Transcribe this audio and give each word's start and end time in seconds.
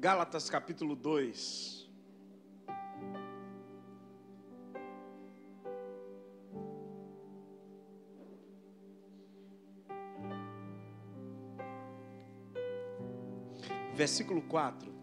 Gálatas 0.00 0.48
capítulo 0.48 0.96
2. 0.96 1.90
Versículo 13.94 14.40
4. 14.48 14.99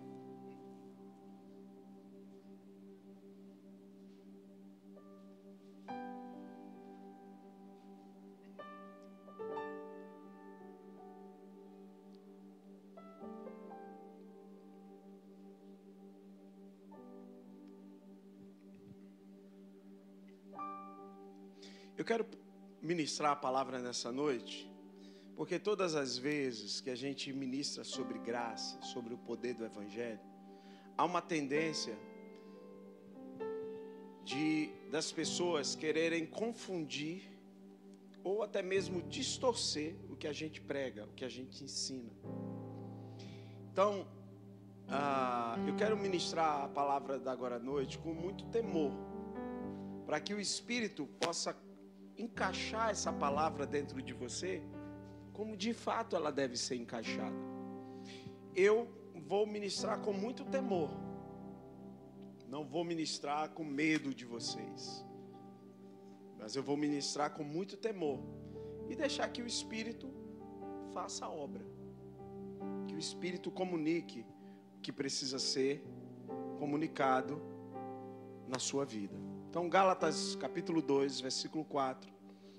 Ministrar 23.07 23.31
a 23.31 23.35
palavra 23.37 23.79
nessa 23.79 24.11
noite, 24.11 24.69
porque 25.33 25.57
todas 25.57 25.95
as 25.95 26.17
vezes 26.17 26.81
que 26.81 26.89
a 26.89 26.95
gente 26.95 27.31
ministra 27.31 27.81
sobre 27.85 28.19
graça, 28.19 28.77
sobre 28.81 29.13
o 29.13 29.17
poder 29.17 29.53
do 29.53 29.63
Evangelho, 29.63 30.19
há 30.97 31.05
uma 31.05 31.21
tendência 31.21 31.97
de 34.25 34.69
das 34.91 35.09
pessoas 35.09 35.73
quererem 35.73 36.25
confundir 36.25 37.31
ou 38.25 38.43
até 38.43 38.61
mesmo 38.61 39.01
distorcer 39.03 39.95
o 40.09 40.17
que 40.17 40.27
a 40.27 40.33
gente 40.33 40.59
prega, 40.59 41.05
o 41.05 41.13
que 41.13 41.23
a 41.23 41.29
gente 41.29 41.63
ensina. 41.63 42.11
Então, 43.71 44.05
ah, 44.89 45.55
eu 45.65 45.77
quero 45.77 45.95
ministrar 45.95 46.65
a 46.65 46.67
palavra 46.67 47.17
da 47.17 47.31
agora 47.31 47.55
à 47.55 47.59
noite 47.59 47.97
com 47.99 48.13
muito 48.13 48.43
temor, 48.47 48.91
para 50.05 50.19
que 50.19 50.33
o 50.33 50.41
Espírito 50.41 51.07
possa 51.21 51.55
encaixar 52.17 52.89
essa 52.89 53.11
palavra 53.13 53.65
dentro 53.65 54.01
de 54.01 54.13
você 54.13 54.61
como 55.37 55.55
de 55.55 55.71
fato 55.71 56.15
ela 56.15 56.31
deve 56.31 56.57
ser 56.57 56.75
encaixada. 56.77 57.35
Eu 58.55 58.87
vou 59.13 59.45
ministrar 59.45 60.01
com 60.01 60.11
muito 60.11 60.43
temor. 60.45 60.89
Não 62.47 62.65
vou 62.65 62.83
ministrar 62.83 63.51
com 63.51 63.63
medo 63.63 64.15
de 64.15 64.25
vocês. 64.25 65.05
Mas 66.39 66.55
eu 66.55 66.63
vou 66.63 66.75
ministrar 66.75 67.35
com 67.35 67.43
muito 67.43 67.77
temor 67.77 68.19
e 68.89 68.95
deixar 68.95 69.27
que 69.29 69.43
o 69.43 69.45
Espírito 69.45 70.11
faça 70.91 71.25
a 71.27 71.29
obra. 71.29 71.63
Que 72.87 72.95
o 72.95 72.99
Espírito 72.99 73.51
comunique 73.51 74.25
o 74.75 74.81
que 74.81 74.91
precisa 74.91 75.37
ser 75.37 75.85
comunicado 76.57 77.39
na 78.47 78.57
sua 78.57 78.85
vida. 78.85 79.15
Então, 79.49 79.69
Gálatas 79.69 80.35
capítulo 80.35 80.81
2, 80.81 81.21
versículo 81.21 81.63
4. 81.63 82.11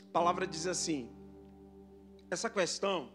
A 0.08 0.12
palavra 0.12 0.46
diz 0.46 0.66
assim: 0.66 1.10
Essa 2.30 2.48
questão 2.48 3.10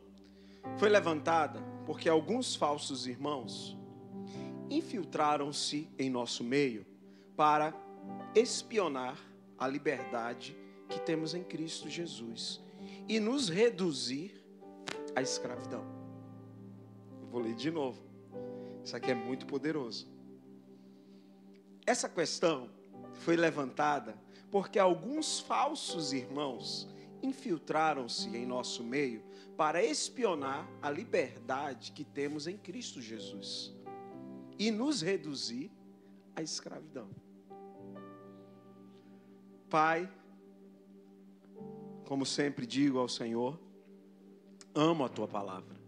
foi 0.77 0.89
levantada 0.89 1.59
porque 1.85 2.07
alguns 2.07 2.55
falsos 2.55 3.07
irmãos 3.07 3.77
infiltraram-se 4.69 5.89
em 5.97 6.09
nosso 6.09 6.43
meio 6.43 6.85
para 7.35 7.73
espionar 8.35 9.17
a 9.57 9.67
liberdade 9.67 10.55
que 10.89 10.99
temos 10.99 11.33
em 11.33 11.43
Cristo 11.43 11.89
Jesus 11.89 12.61
e 13.07 13.19
nos 13.19 13.49
reduzir 13.49 14.39
à 15.15 15.21
escravidão. 15.21 15.83
Vou 17.29 17.41
ler 17.41 17.55
de 17.55 17.71
novo. 17.71 18.01
Isso 18.83 18.95
aqui 18.95 19.11
é 19.11 19.15
muito 19.15 19.45
poderoso. 19.45 20.07
Essa 21.85 22.07
questão 22.07 22.69
foi 23.19 23.35
levantada 23.35 24.15
porque 24.51 24.77
alguns 24.77 25.39
falsos 25.39 26.13
irmãos 26.13 26.87
infiltraram-se 27.23 28.27
em 28.35 28.45
nosso 28.45 28.83
meio 28.83 29.23
para 29.57 29.83
espionar 29.83 30.67
a 30.81 30.89
liberdade 30.89 31.91
que 31.91 32.03
temos 32.03 32.47
em 32.47 32.57
Cristo 32.57 33.01
Jesus 33.01 33.73
e 34.59 34.69
nos 34.69 35.01
reduzir 35.01 35.71
à 36.35 36.41
escravidão. 36.41 37.09
Pai, 39.69 40.11
como 42.05 42.25
sempre 42.25 42.67
digo 42.67 42.99
ao 42.99 43.09
Senhor, 43.09 43.59
amo 44.75 45.03
a 45.03 45.09
tua 45.09 45.27
palavra. 45.27 45.81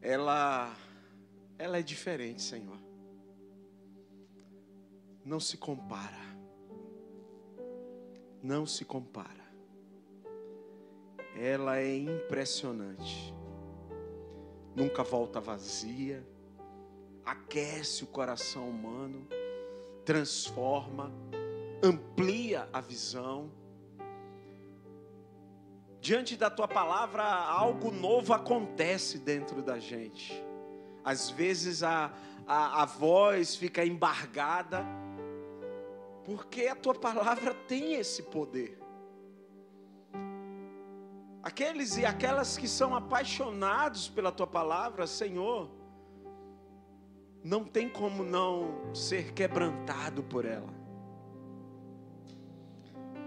Ela 0.00 0.76
ela 1.58 1.78
é 1.78 1.82
diferente, 1.82 2.40
Senhor. 2.40 2.87
Não 5.28 5.38
se 5.38 5.58
compara. 5.58 6.38
Não 8.42 8.64
se 8.64 8.82
compara. 8.82 9.44
Ela 11.36 11.80
é 11.80 11.98
impressionante. 11.98 13.34
Nunca 14.74 15.04
volta 15.04 15.38
vazia. 15.38 16.26
Aquece 17.26 18.04
o 18.04 18.06
coração 18.06 18.70
humano, 18.70 19.28
transforma, 20.02 21.12
amplia 21.82 22.66
a 22.72 22.80
visão. 22.80 23.52
Diante 26.00 26.38
da 26.38 26.48
tua 26.48 26.66
palavra, 26.66 27.22
algo 27.22 27.90
novo 27.90 28.32
acontece 28.32 29.18
dentro 29.18 29.60
da 29.60 29.78
gente. 29.78 30.42
Às 31.04 31.28
vezes 31.28 31.82
a, 31.82 32.14
a, 32.46 32.82
a 32.82 32.86
voz 32.86 33.54
fica 33.56 33.84
embargada, 33.84 34.86
porque 36.28 36.66
a 36.66 36.76
tua 36.76 36.94
palavra 36.94 37.54
tem 37.54 37.94
esse 37.94 38.24
poder. 38.24 38.78
Aqueles 41.42 41.96
e 41.96 42.04
aquelas 42.04 42.58
que 42.58 42.68
são 42.68 42.94
apaixonados 42.94 44.10
pela 44.10 44.30
tua 44.30 44.46
palavra, 44.46 45.06
Senhor, 45.06 45.70
não 47.42 47.64
tem 47.64 47.88
como 47.88 48.22
não 48.22 48.94
ser 48.94 49.32
quebrantado 49.32 50.22
por 50.22 50.44
ela. 50.44 50.68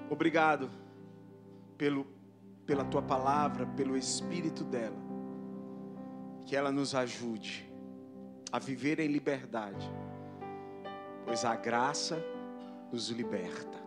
Obrigado 0.08 0.70
pelo, 1.80 2.06
pela 2.68 2.86
tua 2.86 3.02
palavra, 3.02 3.66
pelo 3.66 3.98
espírito 3.98 4.64
dela. 4.64 5.02
Que 6.46 6.56
ela 6.56 6.72
nos 6.72 6.94
ajude 6.94 7.68
a 8.52 8.60
viver 8.60 9.00
em 9.00 9.08
liberdade, 9.08 9.92
pois 11.26 11.44
a 11.44 11.56
graça 11.56 12.24
nos 12.92 13.10
liberta. 13.10 13.80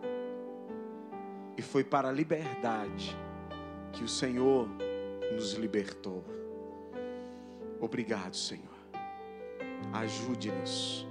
E 1.57 1.61
foi 1.61 1.83
para 1.83 2.09
a 2.09 2.11
liberdade 2.11 3.15
que 3.93 4.03
o 4.03 4.07
Senhor 4.07 4.67
nos 5.33 5.53
libertou. 5.53 6.23
Obrigado, 7.79 8.35
Senhor. 8.35 8.75
Ajude-nos 9.93 11.07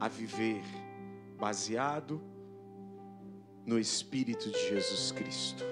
a 0.00 0.08
viver 0.08 0.62
baseado 1.38 2.20
no 3.64 3.78
Espírito 3.78 4.50
de 4.50 4.68
Jesus 4.68 5.12
Cristo, 5.12 5.64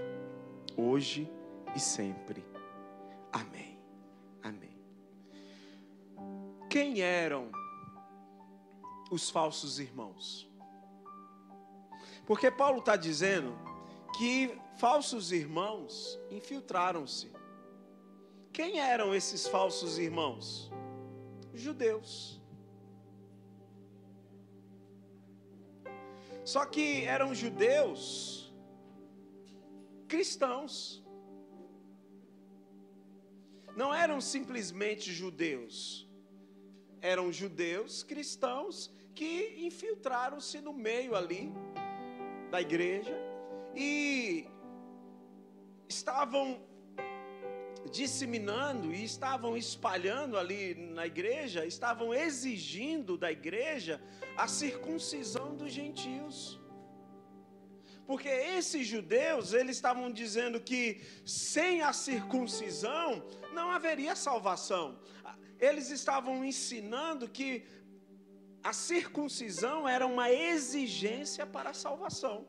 hoje 0.76 1.30
e 1.74 1.80
sempre. 1.80 2.44
Amém. 3.30 3.78
Amém. 4.42 4.78
Quem 6.70 7.00
eram 7.00 7.50
os 9.10 9.28
falsos 9.28 9.78
irmãos? 9.78 10.51
Porque 12.32 12.50
Paulo 12.50 12.78
está 12.78 12.96
dizendo 12.96 13.54
que 14.16 14.58
falsos 14.78 15.32
irmãos 15.32 16.18
infiltraram-se. 16.30 17.30
Quem 18.50 18.80
eram 18.80 19.14
esses 19.14 19.46
falsos 19.46 19.98
irmãos? 19.98 20.72
Judeus. 21.52 22.40
Só 26.42 26.64
que 26.64 27.04
eram 27.04 27.34
judeus 27.34 28.50
cristãos. 30.08 31.04
Não 33.76 33.92
eram 33.92 34.22
simplesmente 34.22 35.12
judeus. 35.12 36.08
Eram 37.02 37.30
judeus 37.30 38.02
cristãos 38.02 38.90
que 39.14 39.66
infiltraram-se 39.66 40.62
no 40.62 40.72
meio 40.72 41.14
ali 41.14 41.52
da 42.52 42.60
igreja 42.60 43.16
e 43.74 44.46
estavam 45.88 46.60
disseminando 47.90 48.92
e 48.92 49.02
estavam 49.02 49.56
espalhando 49.56 50.36
ali 50.36 50.74
na 50.74 51.06
igreja, 51.06 51.64
estavam 51.64 52.12
exigindo 52.12 53.16
da 53.16 53.32
igreja 53.32 53.94
a 54.36 54.46
circuncisão 54.46 55.56
dos 55.56 55.72
gentios. 55.72 56.60
Porque 58.06 58.28
esses 58.28 58.86
judeus, 58.86 59.54
eles 59.54 59.76
estavam 59.76 60.10
dizendo 60.12 60.60
que 60.60 61.00
sem 61.24 61.80
a 61.80 61.92
circuncisão 61.94 63.24
não 63.54 63.70
haveria 63.70 64.14
salvação. 64.14 65.00
Eles 65.58 65.88
estavam 65.90 66.44
ensinando 66.44 67.26
que 67.26 67.64
a 68.62 68.72
circuncisão 68.72 69.88
era 69.88 70.06
uma 70.06 70.30
exigência 70.30 71.44
para 71.46 71.70
a 71.70 71.74
salvação. 71.74 72.46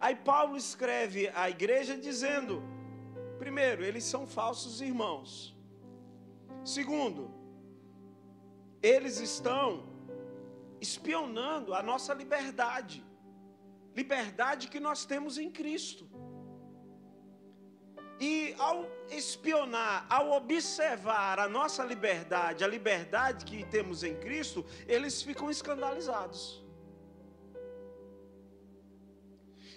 Aí 0.00 0.14
Paulo 0.14 0.56
escreve 0.56 1.28
à 1.34 1.48
igreja 1.50 1.96
dizendo: 1.96 2.62
primeiro, 3.38 3.84
eles 3.84 4.04
são 4.04 4.26
falsos 4.26 4.80
irmãos. 4.80 5.56
Segundo, 6.64 7.30
eles 8.82 9.20
estão 9.20 9.86
espionando 10.80 11.74
a 11.74 11.82
nossa 11.82 12.12
liberdade 12.12 13.04
liberdade 13.96 14.68
que 14.68 14.78
nós 14.78 15.06
temos 15.06 15.38
em 15.38 15.50
Cristo. 15.50 16.06
E 18.18 18.54
ao 18.58 18.86
espionar, 19.10 20.06
ao 20.08 20.32
observar 20.32 21.38
a 21.38 21.48
nossa 21.48 21.84
liberdade, 21.84 22.64
a 22.64 22.66
liberdade 22.66 23.44
que 23.44 23.64
temos 23.66 24.02
em 24.02 24.16
Cristo, 24.16 24.64
eles 24.86 25.22
ficam 25.22 25.50
escandalizados. 25.50 26.64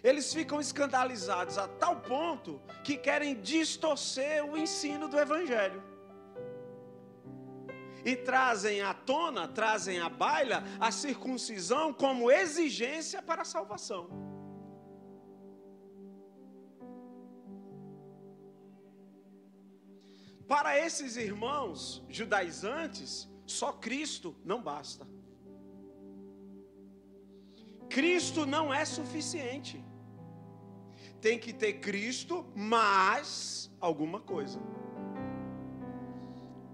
Eles 0.02 0.34
ficam 0.34 0.62
escandalizados 0.62 1.58
a 1.58 1.68
tal 1.68 1.98
ponto 1.98 2.62
que 2.84 2.96
querem 2.98 3.42
distorcer 3.42 4.46
o 4.46 4.58
ensino 4.58 5.10
do 5.10 5.20
Evangelho 5.20 5.84
e 8.06 8.16
trazem 8.16 8.82
à 8.82 8.94
tona, 8.94 9.48
trazem 9.48 10.00
à 10.00 10.08
baila 10.08 10.64
a 10.80 10.92
circuncisão 10.92 11.94
como 11.94 12.32
exigência 12.32 13.22
para 13.22 13.42
a 13.42 13.46
salvação. 13.46 14.39
Para 20.50 20.76
esses 20.84 21.16
irmãos 21.16 22.04
judaizantes, 22.10 23.30
só 23.46 23.72
Cristo 23.72 24.36
não 24.44 24.60
basta. 24.60 25.08
Cristo 27.88 28.48
não 28.48 28.74
é 28.74 28.84
suficiente. 28.84 29.80
Tem 31.22 31.38
que 31.38 31.54
ter 31.54 31.74
Cristo 31.74 32.52
mais 32.56 33.72
alguma 33.80 34.20
coisa. 34.20 34.60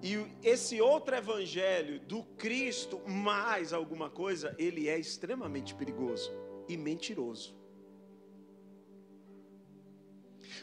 E 0.02 0.26
esse 0.42 0.80
outro 0.80 1.14
evangelho 1.14 2.00
do 2.00 2.24
Cristo 2.38 3.02
mais 3.06 3.74
alguma 3.74 4.10
coisa, 4.10 4.56
ele 4.58 4.88
é 4.88 4.98
extremamente 4.98 5.76
perigoso 5.76 6.32
e 6.70 6.78
mentiroso. 6.78 7.54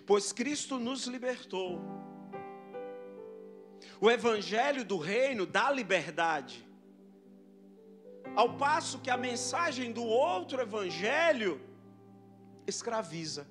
Pois 0.07 0.33
Cristo 0.33 0.79
nos 0.79 1.07
libertou. 1.07 1.79
O 4.05 4.11
evangelho 4.11 4.85
do 4.85 4.99
reino 4.99 5.47
dá 5.47 5.71
liberdade. 5.71 6.67
Ao 8.35 8.57
passo 8.57 8.99
que 8.99 9.09
a 9.09 9.17
mensagem 9.17 9.93
do 9.93 10.03
outro 10.03 10.61
evangelho 10.61 11.61
escraviza. 12.67 13.47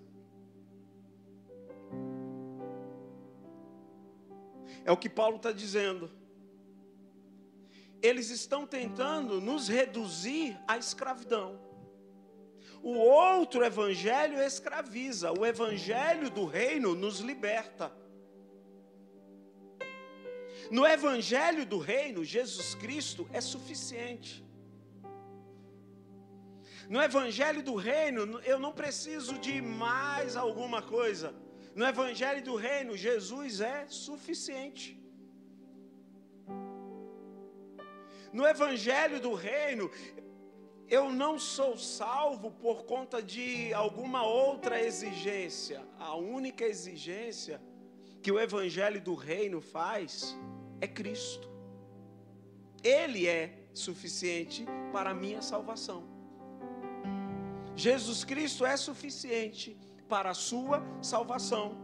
É 4.83 4.91
o 4.91 4.97
que 4.97 5.09
Paulo 5.09 5.37
está 5.37 5.53
dizendo. 5.53 6.11
Eles 8.01 8.29
estão 8.29 8.67
tentando 8.67 9.39
nos 9.39 9.69
reduzir 9.69 10.59
à 10.67 10.77
escravidão. 10.77 11.57
O 12.83 12.97
outro 12.97 13.63
evangelho 13.63 14.41
escraviza, 14.41 15.31
o 15.31 15.45
evangelho 15.45 16.29
do 16.29 16.45
reino 16.45 16.93
nos 16.93 17.21
liberta. 17.21 18.00
No 20.71 20.87
evangelho 20.87 21.65
do 21.65 21.77
reino, 21.77 22.23
Jesus 22.23 22.73
Cristo 22.75 23.29
é 23.31 23.41
suficiente. 23.41 24.43
No 26.89 27.01
evangelho 27.01 27.61
do 27.61 27.75
reino, 27.75 28.39
eu 28.41 28.59
não 28.59 28.73
preciso 28.73 29.37
de 29.37 29.61
mais 29.61 30.35
alguma 30.35 30.81
coisa. 30.81 31.33
No 31.73 31.85
Evangelho 31.85 32.43
do 32.43 32.55
Reino, 32.55 32.97
Jesus 32.97 33.61
é 33.61 33.85
suficiente. 33.87 34.99
No 38.33 38.45
Evangelho 38.45 39.21
do 39.21 39.33
Reino, 39.33 39.89
eu 40.89 41.09
não 41.09 41.39
sou 41.39 41.77
salvo 41.77 42.51
por 42.51 42.83
conta 42.83 43.21
de 43.23 43.73
alguma 43.73 44.25
outra 44.25 44.81
exigência. 44.81 45.81
A 45.97 46.15
única 46.15 46.65
exigência 46.65 47.61
que 48.21 48.31
o 48.31 48.39
Evangelho 48.39 49.01
do 49.01 49.15
Reino 49.15 49.61
faz 49.61 50.35
é 50.81 50.87
Cristo. 50.87 51.47
Ele 52.83 53.27
é 53.27 53.67
suficiente 53.73 54.65
para 54.91 55.11
a 55.11 55.13
minha 55.13 55.41
salvação. 55.41 56.03
Jesus 57.75 58.23
Cristo 58.23 58.65
é 58.65 58.75
suficiente 58.75 59.77
para 60.09 60.31
a 60.31 60.33
sua 60.33 60.83
salvação. 61.01 61.77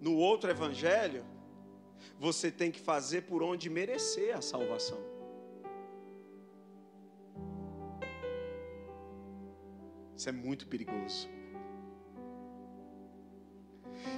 No 0.00 0.16
outro 0.16 0.50
evangelho, 0.50 1.24
você 2.18 2.50
tem 2.50 2.70
que 2.70 2.80
fazer 2.80 3.22
por 3.22 3.42
onde 3.42 3.70
merecer 3.70 4.36
a 4.36 4.42
salvação. 4.42 4.98
Isso 10.16 10.28
é 10.28 10.32
muito 10.32 10.66
perigoso. 10.66 11.28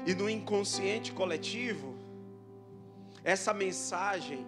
E 0.06 0.14
no 0.14 0.28
inconsciente 0.28 1.12
coletivo, 1.12 2.03
essa 3.24 3.54
mensagem 3.54 4.46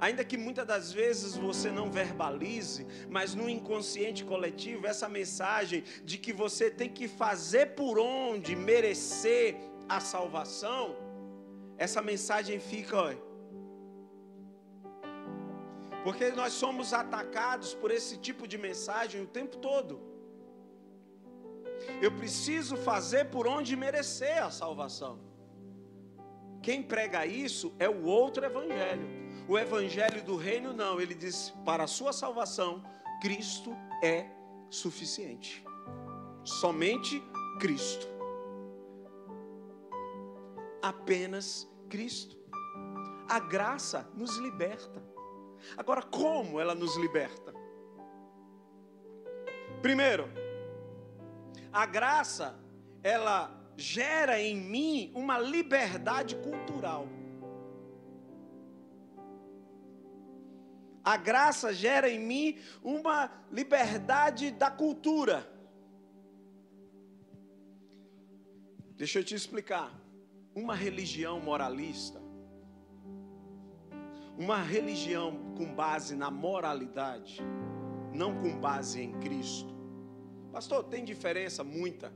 Ainda 0.00 0.24
que 0.24 0.36
muitas 0.36 0.66
das 0.66 0.92
vezes 0.92 1.36
você 1.36 1.70
não 1.70 1.90
verbalize, 1.90 2.86
mas 3.08 3.34
no 3.34 3.48
inconsciente 3.48 4.24
coletivo, 4.24 4.86
essa 4.86 5.08
mensagem 5.08 5.84
de 6.04 6.18
que 6.18 6.32
você 6.32 6.70
tem 6.70 6.88
que 6.88 7.06
fazer 7.08 7.74
por 7.74 7.98
onde 7.98 8.56
merecer 8.56 9.56
a 9.88 10.00
salvação, 10.00 10.96
essa 11.78 12.02
mensagem 12.02 12.58
fica, 12.60 12.96
ó, 12.96 13.14
porque 16.02 16.30
nós 16.32 16.52
somos 16.52 16.92
atacados 16.92 17.72
por 17.74 17.90
esse 17.90 18.18
tipo 18.18 18.46
de 18.46 18.58
mensagem 18.58 19.22
o 19.22 19.26
tempo 19.26 19.56
todo. 19.56 20.00
Eu 22.02 22.12
preciso 22.12 22.76
fazer 22.76 23.30
por 23.30 23.46
onde 23.46 23.74
merecer 23.74 24.42
a 24.42 24.50
salvação. 24.50 25.18
Quem 26.64 26.82
prega 26.82 27.26
isso 27.26 27.74
é 27.78 27.86
o 27.86 28.04
outro 28.04 28.42
evangelho. 28.42 29.06
O 29.46 29.58
evangelho 29.58 30.24
do 30.24 30.34
reino 30.34 30.72
não, 30.72 30.98
ele 30.98 31.14
diz: 31.14 31.52
para 31.62 31.84
a 31.84 31.86
sua 31.86 32.10
salvação, 32.10 32.82
Cristo 33.20 33.76
é 34.02 34.26
suficiente. 34.70 35.62
Somente 36.42 37.22
Cristo. 37.60 38.08
Apenas 40.82 41.70
Cristo. 41.90 42.34
A 43.28 43.38
graça 43.38 44.10
nos 44.14 44.38
liberta. 44.38 45.02
Agora, 45.76 46.02
como 46.02 46.58
ela 46.58 46.74
nos 46.74 46.96
liberta? 46.96 47.52
Primeiro, 49.82 50.30
a 51.70 51.84
graça, 51.84 52.58
ela 53.02 53.63
gera 53.76 54.40
em 54.40 54.56
mim 54.56 55.12
uma 55.14 55.38
liberdade 55.38 56.36
cultural. 56.36 57.08
A 61.04 61.16
graça 61.16 61.72
gera 61.72 62.08
em 62.08 62.18
mim 62.18 62.58
uma 62.82 63.30
liberdade 63.50 64.50
da 64.50 64.70
cultura. 64.70 65.46
Deixa 68.96 69.18
eu 69.18 69.24
te 69.24 69.34
explicar. 69.34 69.92
Uma 70.54 70.74
religião 70.74 71.40
moralista, 71.40 72.22
uma 74.38 74.62
religião 74.62 75.52
com 75.56 75.74
base 75.74 76.14
na 76.14 76.30
moralidade, 76.30 77.42
não 78.14 78.40
com 78.40 78.58
base 78.60 79.02
em 79.02 79.18
Cristo. 79.18 79.74
Pastor, 80.52 80.84
tem 80.84 81.04
diferença? 81.04 81.64
Muita. 81.64 82.12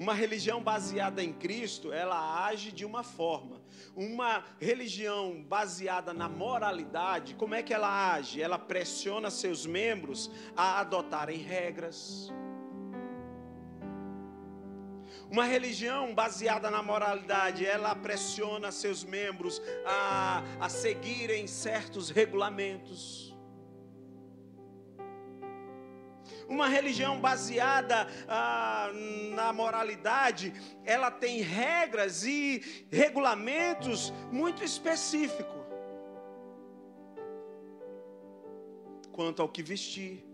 Uma 0.00 0.14
religião 0.14 0.62
baseada 0.62 1.22
em 1.22 1.30
Cristo, 1.30 1.92
ela 1.92 2.46
age 2.46 2.72
de 2.72 2.86
uma 2.86 3.02
forma. 3.02 3.60
Uma 3.94 4.42
religião 4.58 5.42
baseada 5.42 6.14
na 6.14 6.26
moralidade, 6.26 7.34
como 7.34 7.54
é 7.54 7.62
que 7.62 7.74
ela 7.74 8.14
age? 8.14 8.40
Ela 8.40 8.58
pressiona 8.58 9.30
seus 9.30 9.66
membros 9.66 10.30
a 10.56 10.80
adotarem 10.80 11.36
regras. 11.36 12.32
Uma 15.30 15.44
religião 15.44 16.14
baseada 16.14 16.70
na 16.70 16.82
moralidade, 16.82 17.66
ela 17.66 17.94
pressiona 17.94 18.72
seus 18.72 19.04
membros 19.04 19.60
a, 19.84 20.42
a 20.58 20.70
seguirem 20.70 21.46
certos 21.46 22.08
regulamentos. 22.08 23.29
Uma 26.50 26.68
religião 26.68 27.18
baseada 27.18 28.06
ah, 28.28 28.90
na 29.34 29.52
moralidade, 29.52 30.52
ela 30.84 31.10
tem 31.10 31.40
regras 31.40 32.24
e 32.24 32.84
regulamentos 32.90 34.12
muito 34.30 34.62
específicos 34.62 35.60
quanto 39.12 39.42
ao 39.42 39.48
que 39.48 39.62
vestir, 39.62 40.24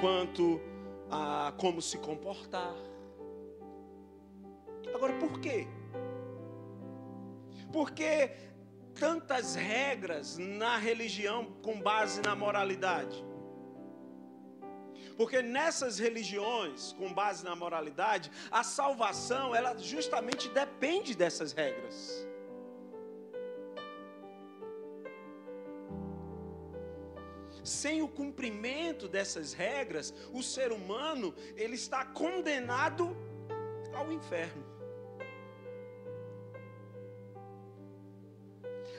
quanto 0.00 0.60
a 1.10 1.52
como 1.58 1.82
se 1.82 1.98
comportar. 1.98 2.74
Agora, 4.94 5.12
por 5.18 5.38
quê? 5.38 5.66
Por 7.70 7.90
que 7.90 8.30
tantas 8.94 9.54
regras 9.54 10.38
na 10.38 10.76
religião 10.78 11.52
com 11.62 11.80
base 11.80 12.22
na 12.22 12.34
moralidade? 12.34 13.22
Porque 15.22 15.40
nessas 15.40 16.00
religiões 16.00 16.94
com 16.94 17.14
base 17.14 17.44
na 17.44 17.54
moralidade, 17.54 18.28
a 18.50 18.64
salvação, 18.64 19.54
ela 19.54 19.78
justamente 19.78 20.48
depende 20.48 21.14
dessas 21.14 21.52
regras. 21.52 22.26
Sem 27.62 28.02
o 28.02 28.08
cumprimento 28.08 29.06
dessas 29.06 29.52
regras, 29.52 30.12
o 30.32 30.42
ser 30.42 30.72
humano, 30.72 31.32
ele 31.54 31.76
está 31.76 32.04
condenado 32.04 33.16
ao 33.94 34.10
inferno. 34.10 34.61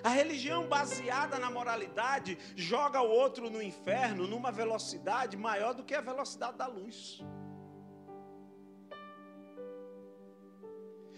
A 0.04 0.10
religião 0.10 0.68
baseada 0.68 1.40
na 1.40 1.50
moralidade 1.50 2.38
joga 2.56 3.02
o 3.02 3.10
outro 3.10 3.50
no 3.50 3.62
inferno 3.62 4.28
numa 4.28 4.52
velocidade 4.52 5.38
maior 5.38 5.74
do 5.74 5.84
que 5.84 5.96
a 5.96 6.02
velocidade 6.02 6.58
da 6.58 6.68
luz. 6.68 7.24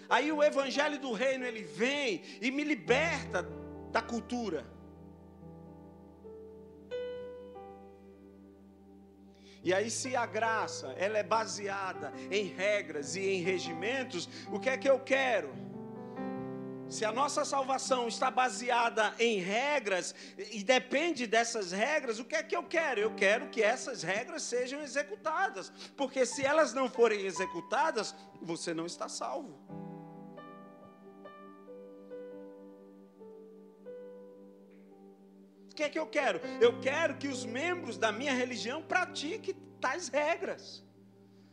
Aí 0.08 0.32
o 0.32 0.44
evangelho 0.44 1.00
do 1.00 1.12
reino 1.14 1.46
ele 1.46 1.64
vem 1.64 2.22
e 2.40 2.52
me 2.52 2.64
liberta 2.64 3.42
da 3.92 4.04
cultura. 4.04 4.66
E 9.64 9.74
aí, 9.74 9.90
se 9.90 10.16
a 10.16 10.28
graça 10.28 10.94
ela 10.96 11.18
é 11.18 11.24
baseada 11.24 12.14
em 12.30 12.46
regras 12.46 13.16
e 13.16 13.28
em 13.28 13.42
regimentos, 13.42 14.30
o 14.52 14.60
que 14.60 14.70
é 14.70 14.78
que 14.78 14.88
eu 14.88 15.00
quero? 15.00 15.52
Se 16.88 17.04
a 17.04 17.12
nossa 17.12 17.44
salvação 17.44 18.08
está 18.08 18.30
baseada 18.30 19.14
em 19.18 19.40
regras 19.40 20.14
e 20.52 20.64
depende 20.64 21.26
dessas 21.26 21.72
regras, 21.72 22.20
o 22.20 22.26
que 22.26 22.36
é 22.36 22.44
que 22.44 22.56
eu 22.56 22.64
quero? 22.64 23.00
Eu 23.02 23.16
quero 23.16 23.50
que 23.50 23.62
essas 23.62 24.04
regras 24.04 24.44
sejam 24.44 24.82
executadas, 24.82 25.72
porque 25.98 26.26
se 26.26 26.46
elas 26.46 26.74
não 26.74 26.88
forem 26.88 27.26
executadas, 27.26 28.16
você 28.42 28.74
não 28.74 28.86
está 28.86 29.10
salvo. 29.10 29.60
O 35.72 35.76
que 35.76 35.84
é 35.84 35.90
que 35.90 36.00
eu 36.00 36.08
quero? 36.08 36.40
Eu 36.62 36.80
quero 36.80 37.18
que 37.18 37.28
os 37.28 37.44
membros 37.44 37.98
da 37.98 38.12
minha 38.12 38.32
religião 38.32 38.82
pratiquem 38.82 39.56
tais 39.82 40.08
regras. 40.08 40.86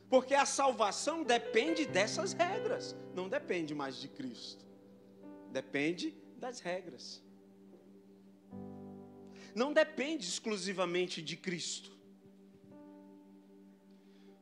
Porque 0.08 0.34
a 0.34 0.44
salvação 0.44 1.24
depende 1.24 1.86
dessas 1.86 2.34
regras, 2.34 2.94
não 3.14 3.28
depende 3.28 3.74
mais 3.74 3.96
de 3.96 4.08
Cristo. 4.08 4.71
Depende 5.52 6.16
das 6.38 6.60
regras. 6.60 7.22
Não 9.54 9.72
depende 9.72 10.26
exclusivamente 10.26 11.20
de 11.20 11.36
Cristo. 11.36 11.92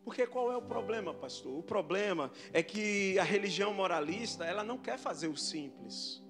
Porque 0.05 0.27
qual 0.27 0.53
é 0.53 0.57
o 0.57 0.63
problema, 0.63 1.13
pastor? 1.13 1.59
O 1.59 1.63
problema 1.63 2.33
é 2.53 2.63
que 2.63 3.19
a 3.19 3.25
religião 3.25 3.75
moralista, 3.75 4.45
ela 4.45 4.63
não 4.63 4.79
quer 4.79 4.99
fazer 4.99 5.29
o 5.29 5.37
simples. 5.37 6.23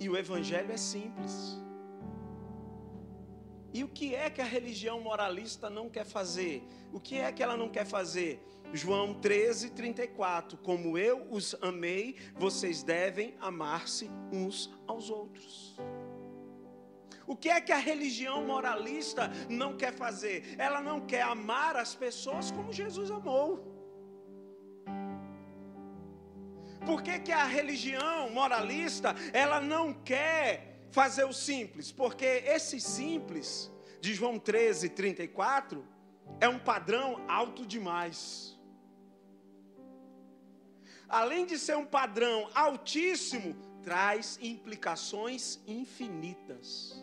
E 0.00 0.08
o 0.08 0.16
evangelho 0.16 0.72
é 0.72 0.76
simples. 0.76 1.60
E 3.72 3.82
o 3.82 3.88
que 3.88 4.14
é 4.14 4.28
que 4.28 4.40
a 4.40 4.44
religião 4.44 5.00
moralista 5.00 5.70
não 5.70 5.88
quer 5.88 6.04
fazer? 6.04 6.62
O 6.92 7.00
que 7.00 7.16
é 7.16 7.32
que 7.32 7.42
ela 7.42 7.56
não 7.56 7.68
quer 7.68 7.86
fazer? 7.86 8.42
João 8.72 9.14
13, 9.14 9.70
34. 9.70 10.58
Como 10.58 10.98
eu 10.98 11.26
os 11.30 11.54
amei, 11.60 12.16
vocês 12.34 12.82
devem 12.82 13.34
amar-se 13.40 14.10
uns 14.30 14.70
aos 14.86 15.10
outros. 15.10 15.76
O 17.26 17.36
que 17.36 17.48
é 17.48 17.60
que 17.60 17.72
a 17.72 17.78
religião 17.78 18.44
moralista 18.44 19.30
não 19.48 19.76
quer 19.76 19.92
fazer? 19.92 20.54
Ela 20.58 20.80
não 20.82 21.00
quer 21.00 21.22
amar 21.22 21.76
as 21.76 21.94
pessoas 21.94 22.50
como 22.50 22.72
Jesus 22.72 23.10
amou. 23.10 23.72
Por 26.84 27.00
que, 27.00 27.18
que 27.20 27.32
a 27.32 27.44
religião 27.44 28.30
moralista, 28.30 29.14
ela 29.32 29.60
não 29.60 29.92
quer 29.92 30.71
fazer 30.92 31.24
o 31.24 31.32
simples? 31.32 31.90
Porque 31.90 32.24
esse 32.24 32.80
simples, 32.80 33.70
de 34.00 34.14
João 34.14 34.38
13, 34.38 34.90
34, 34.90 35.84
é 36.38 36.48
um 36.48 36.58
padrão 36.58 37.24
alto 37.26 37.66
demais. 37.66 38.58
Além 41.08 41.44
de 41.44 41.58
ser 41.58 41.76
um 41.76 41.84
padrão 41.84 42.48
altíssimo, 42.54 43.54
traz 43.82 44.38
implicações 44.40 45.58
infinitas. 45.66 47.02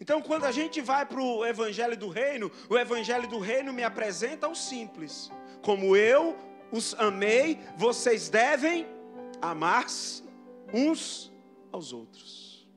Então, 0.00 0.20
quando 0.20 0.44
a 0.44 0.52
gente 0.52 0.80
vai 0.80 1.06
para 1.06 1.20
o 1.20 1.46
Evangelho 1.46 1.96
do 1.96 2.08
Reino, 2.08 2.50
o 2.68 2.76
Evangelho 2.76 3.28
do 3.28 3.38
Reino 3.38 3.72
me 3.72 3.84
apresenta 3.84 4.48
o 4.48 4.54
simples. 4.54 5.30
Como 5.62 5.96
eu 5.96 6.36
os 6.72 6.94
amei, 6.98 7.60
vocês 7.76 8.28
devem 8.28 8.86
amar-se 9.40 10.23
uns 10.74 11.32
aos 11.70 11.92
outros. 11.92 12.68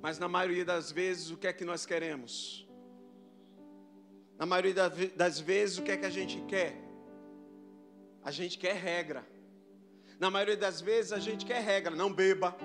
Mas 0.00 0.18
na 0.18 0.28
maioria 0.28 0.64
das 0.64 0.92
vezes, 0.92 1.30
o 1.30 1.36
que 1.36 1.46
é 1.46 1.52
que 1.52 1.64
nós 1.64 1.84
queremos? 1.84 2.66
Na 4.38 4.46
maioria 4.46 4.74
das 5.16 5.40
vezes, 5.40 5.78
o 5.78 5.82
que 5.82 5.90
é 5.90 5.96
que 5.96 6.06
a 6.06 6.10
gente 6.10 6.40
quer? 6.42 6.76
A 8.24 8.30
gente 8.30 8.58
quer 8.58 8.74
regra. 8.74 9.26
Na 10.18 10.30
maioria 10.30 10.56
das 10.56 10.80
vezes, 10.80 11.12
a 11.12 11.18
gente 11.18 11.44
quer 11.44 11.62
regra, 11.62 11.94
não 11.94 12.12
beba. 12.12 12.56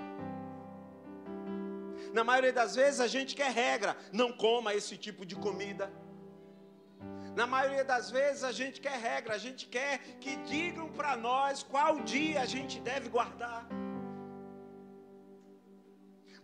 Na 2.12 2.22
maioria 2.24 2.52
das 2.52 2.76
vezes, 2.76 3.00
a 3.00 3.06
gente 3.06 3.34
quer 3.34 3.50
regra, 3.50 3.96
não 4.12 4.32
coma 4.32 4.74
esse 4.74 4.96
tipo 4.96 5.26
de 5.26 5.36
comida. 5.36 5.92
Na 7.34 7.46
maioria 7.46 7.84
das 7.84 8.10
vezes 8.10 8.44
a 8.44 8.52
gente 8.52 8.80
quer 8.80 8.98
regra, 8.98 9.34
a 9.34 9.38
gente 9.38 9.66
quer 9.66 9.98
que 10.20 10.36
digam 10.36 10.88
para 10.88 11.16
nós 11.16 11.62
qual 11.62 12.00
dia 12.00 12.40
a 12.42 12.46
gente 12.46 12.80
deve 12.80 13.08
guardar. 13.08 13.66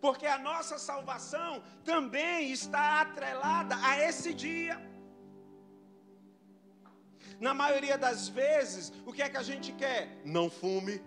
Porque 0.01 0.27
a 0.27 0.39
nossa 0.39 0.79
salvação 0.79 1.63
também 1.85 2.51
está 2.53 3.01
atrelada 3.01 3.75
a 3.83 3.99
esse 3.99 4.35
dia. 4.35 4.77
Na 7.41 7.55
maioria 7.55 7.97
das 7.99 8.29
vezes, 8.29 8.93
o 9.07 9.13
que 9.13 9.23
é 9.23 9.29
que 9.29 9.37
a 9.37 9.43
gente 9.43 9.73
quer? 9.73 10.21
Não 10.25 10.49
fume. 10.51 11.01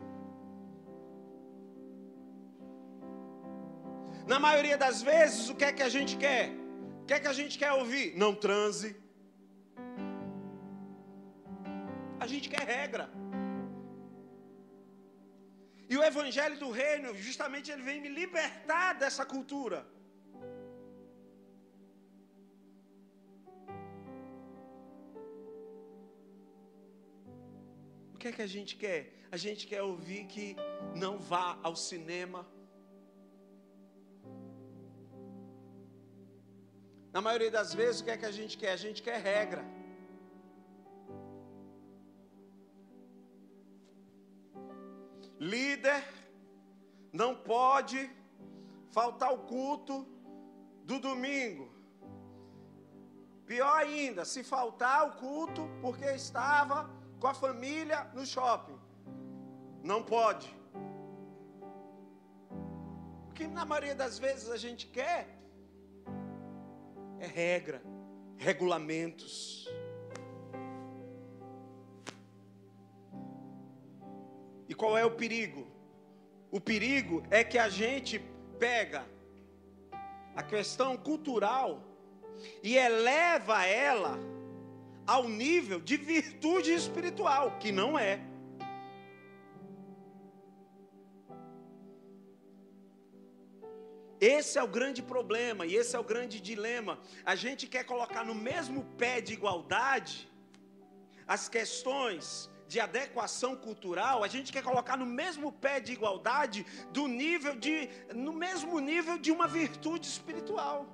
Na 4.26 4.40
maioria 4.40 4.78
das 4.78 5.02
vezes, 5.02 5.50
o 5.50 5.56
que 5.56 5.64
é 5.64 5.72
que 5.72 5.84
a 5.84 5.90
gente 5.90 6.18
quer? 6.18 6.52
O 7.02 7.06
que 7.06 7.14
é 7.14 7.20
que 7.20 7.28
a 7.28 7.34
gente 7.34 7.58
quer 7.58 7.72
ouvir? 7.72 8.18
Não 8.18 8.36
transe. 8.36 8.90
A 12.28 12.30
gente 12.36 12.48
quer 12.54 12.64
regra. 12.78 13.06
E 15.92 15.94
o 16.00 16.04
evangelho 16.08 16.58
do 16.64 16.70
reino, 16.80 17.10
justamente 17.28 17.68
ele 17.74 17.84
vem 17.90 18.00
me 18.06 18.10
libertar 18.18 18.90
dessa 19.02 19.24
cultura. 19.34 19.80
O 28.14 28.18
que 28.20 28.28
é 28.32 28.34
que 28.38 28.46
a 28.48 28.52
gente 28.56 28.76
quer? 28.84 29.02
A 29.38 29.40
gente 29.46 29.64
quer 29.72 29.82
ouvir 29.92 30.22
que 30.34 30.48
não 31.04 31.14
vá 31.32 31.48
ao 31.64 31.78
cinema. 31.88 32.44
Na 37.16 37.22
maioria 37.30 37.54
das 37.60 37.74
vezes, 37.82 38.02
o 38.02 38.06
que 38.06 38.16
é 38.18 38.22
que 38.24 38.32
a 38.34 38.38
gente 38.42 38.58
quer? 38.64 38.74
A 38.80 38.84
gente 38.86 39.02
quer 39.10 39.20
regra. 39.34 39.77
líder, 45.40 46.04
não 47.12 47.36
pode 47.36 48.10
faltar 48.92 49.34
o 49.34 49.40
culto 49.40 50.06
do 50.84 51.00
domingo. 51.00 51.72
Pior 53.46 53.78
ainda, 53.78 54.26
se 54.26 54.44
faltar 54.44 55.08
o 55.08 55.12
culto 55.14 55.70
porque 55.82 56.06
estava 56.06 56.90
com 57.20 57.28
a 57.28 57.34
família 57.34 58.04
no 58.14 58.26
shopping. 58.26 58.78
Não 59.84 60.04
pode. 60.04 60.54
O 63.30 63.34
que 63.34 63.48
na 63.48 63.66
maioria 63.66 63.96
das 63.96 64.20
vezes 64.20 64.50
a 64.50 64.58
gente 64.58 64.88
quer 64.88 65.38
é 67.20 67.28
regra, 67.28 67.82
regulamentos. 68.38 69.67
Qual 74.78 74.98
é 74.98 75.04
o 75.04 75.12
perigo? 75.22 75.66
O 76.52 76.60
perigo 76.62 77.24
é 77.30 77.44
que 77.44 77.58
a 77.58 77.70
gente 77.82 78.16
pega 78.60 79.04
a 80.36 80.44
questão 80.44 80.96
cultural 80.96 81.70
e 82.64 82.78
eleva 82.78 83.66
ela 83.66 84.14
ao 85.06 85.24
nível 85.28 85.80
de 85.90 85.98
virtude 85.98 86.72
espiritual, 86.82 87.58
que 87.62 87.72
não 87.72 87.98
é. 87.98 88.20
Esse 94.20 94.58
é 94.58 94.64
o 94.64 94.68
grande 94.78 95.02
problema 95.14 95.66
e 95.66 95.76
esse 95.76 95.96
é 95.96 96.00
o 96.00 96.04
grande 96.04 96.40
dilema. 96.40 97.00
A 97.24 97.36
gente 97.36 97.68
quer 97.68 97.84
colocar 97.84 98.24
no 98.24 98.36
mesmo 98.50 98.84
pé 99.02 99.22
de 99.22 99.34
igualdade 99.34 100.30
as 101.36 101.48
questões 101.48 102.50
de 102.68 102.80
adequação 102.80 103.56
cultural, 103.56 104.24
a 104.24 104.28
gente 104.28 104.52
quer 104.52 104.64
colocar 104.64 104.98
no 104.98 105.06
mesmo 105.06 105.52
pé 105.52 105.80
de 105.80 105.94
igualdade 105.94 106.66
do 106.92 107.08
nível 107.08 107.56
de 107.56 107.90
no 108.14 108.34
mesmo 108.34 108.80
nível 108.80 109.18
de 109.18 109.32
uma 109.32 109.48
virtude 109.48 110.08
espiritual. 110.08 110.86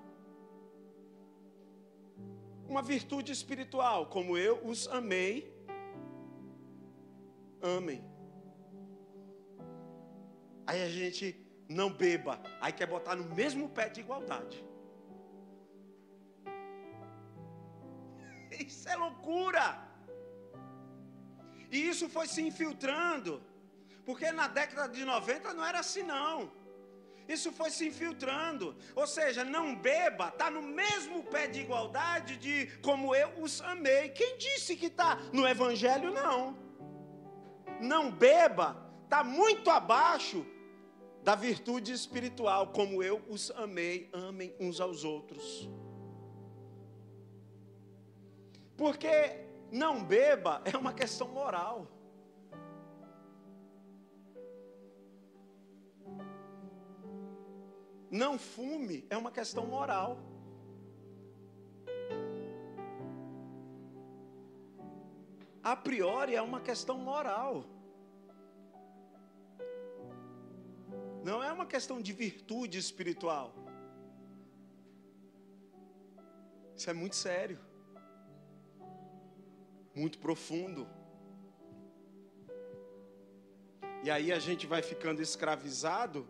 Uma 2.67 2.81
virtude 2.81 3.31
espiritual, 3.31 4.05
como 4.07 4.37
eu 4.37 4.55
os 4.65 4.87
amei, 4.87 5.53
amem. 7.61 8.03
Aí 10.65 10.81
a 10.81 10.89
gente 10.89 11.25
não 11.67 11.91
beba, 11.91 12.41
aí 12.61 12.71
quer 12.71 12.87
botar 12.87 13.15
no 13.15 13.35
mesmo 13.35 13.69
pé 13.69 13.89
de 13.89 13.99
igualdade. 13.99 14.63
Isso 18.59 18.87
é 18.87 18.95
loucura. 18.95 19.92
E 21.73 21.77
isso 21.91 22.07
foi 22.15 22.27
se 22.27 22.41
infiltrando, 22.49 23.41
porque 24.05 24.31
na 24.31 24.47
década 24.47 24.87
de 24.97 25.03
90 25.03 25.55
não 25.55 25.65
era 25.65 25.79
assim 25.79 26.03
não. 26.03 26.51
Isso 27.27 27.51
foi 27.51 27.69
se 27.71 27.87
infiltrando. 27.87 28.75
Ou 28.95 29.07
seja, 29.07 29.43
não 29.43 29.75
beba, 29.75 30.27
está 30.27 30.51
no 30.51 30.61
mesmo 30.61 31.23
pé 31.23 31.47
de 31.47 31.61
igualdade 31.61 32.37
de 32.37 32.55
como 32.87 33.15
eu 33.15 33.29
os 33.45 33.59
amei. 33.61 34.09
Quem 34.09 34.37
disse 34.37 34.75
que 34.75 34.85
está 34.85 35.15
no 35.31 35.47
Evangelho? 35.47 36.11
Não. 36.13 36.55
Não 37.81 38.11
beba, 38.11 38.67
está 39.05 39.23
muito 39.23 39.71
abaixo 39.71 40.45
da 41.23 41.33
virtude 41.33 41.91
espiritual, 41.91 42.67
como 42.67 43.01
eu 43.01 43.19
os 43.27 43.49
amei, 43.51 44.09
amem 44.13 44.53
uns 44.59 44.79
aos 44.79 45.03
outros. 45.03 45.67
Porque 48.77 49.43
não 49.73 50.03
beba 50.03 50.61
é 50.65 50.77
uma 50.77 50.93
questão 50.93 51.27
moral. 51.29 51.87
Não 58.11 58.37
fume 58.37 59.03
é 59.09 59.17
uma 59.17 59.31
questão 59.31 59.65
moral. 59.65 60.19
A 65.63 65.75
priori 65.75 66.35
é 66.35 66.41
uma 66.41 66.61
questão 66.61 66.99
moral. 66.99 67.65
Não 71.23 71.41
é 71.41 71.51
uma 71.51 71.65
questão 71.65 71.99
de 71.99 72.13
virtude 72.13 72.77
espiritual. 72.77 73.55
Isso 76.75 76.89
é 76.91 76.93
muito 76.93 77.15
sério 77.15 77.72
muito 79.95 80.17
profundo. 80.19 80.87
E 84.03 84.09
aí 84.11 84.31
a 84.31 84.39
gente 84.39 84.65
vai 84.67 84.81
ficando 84.81 85.21
escravizado 85.21 86.27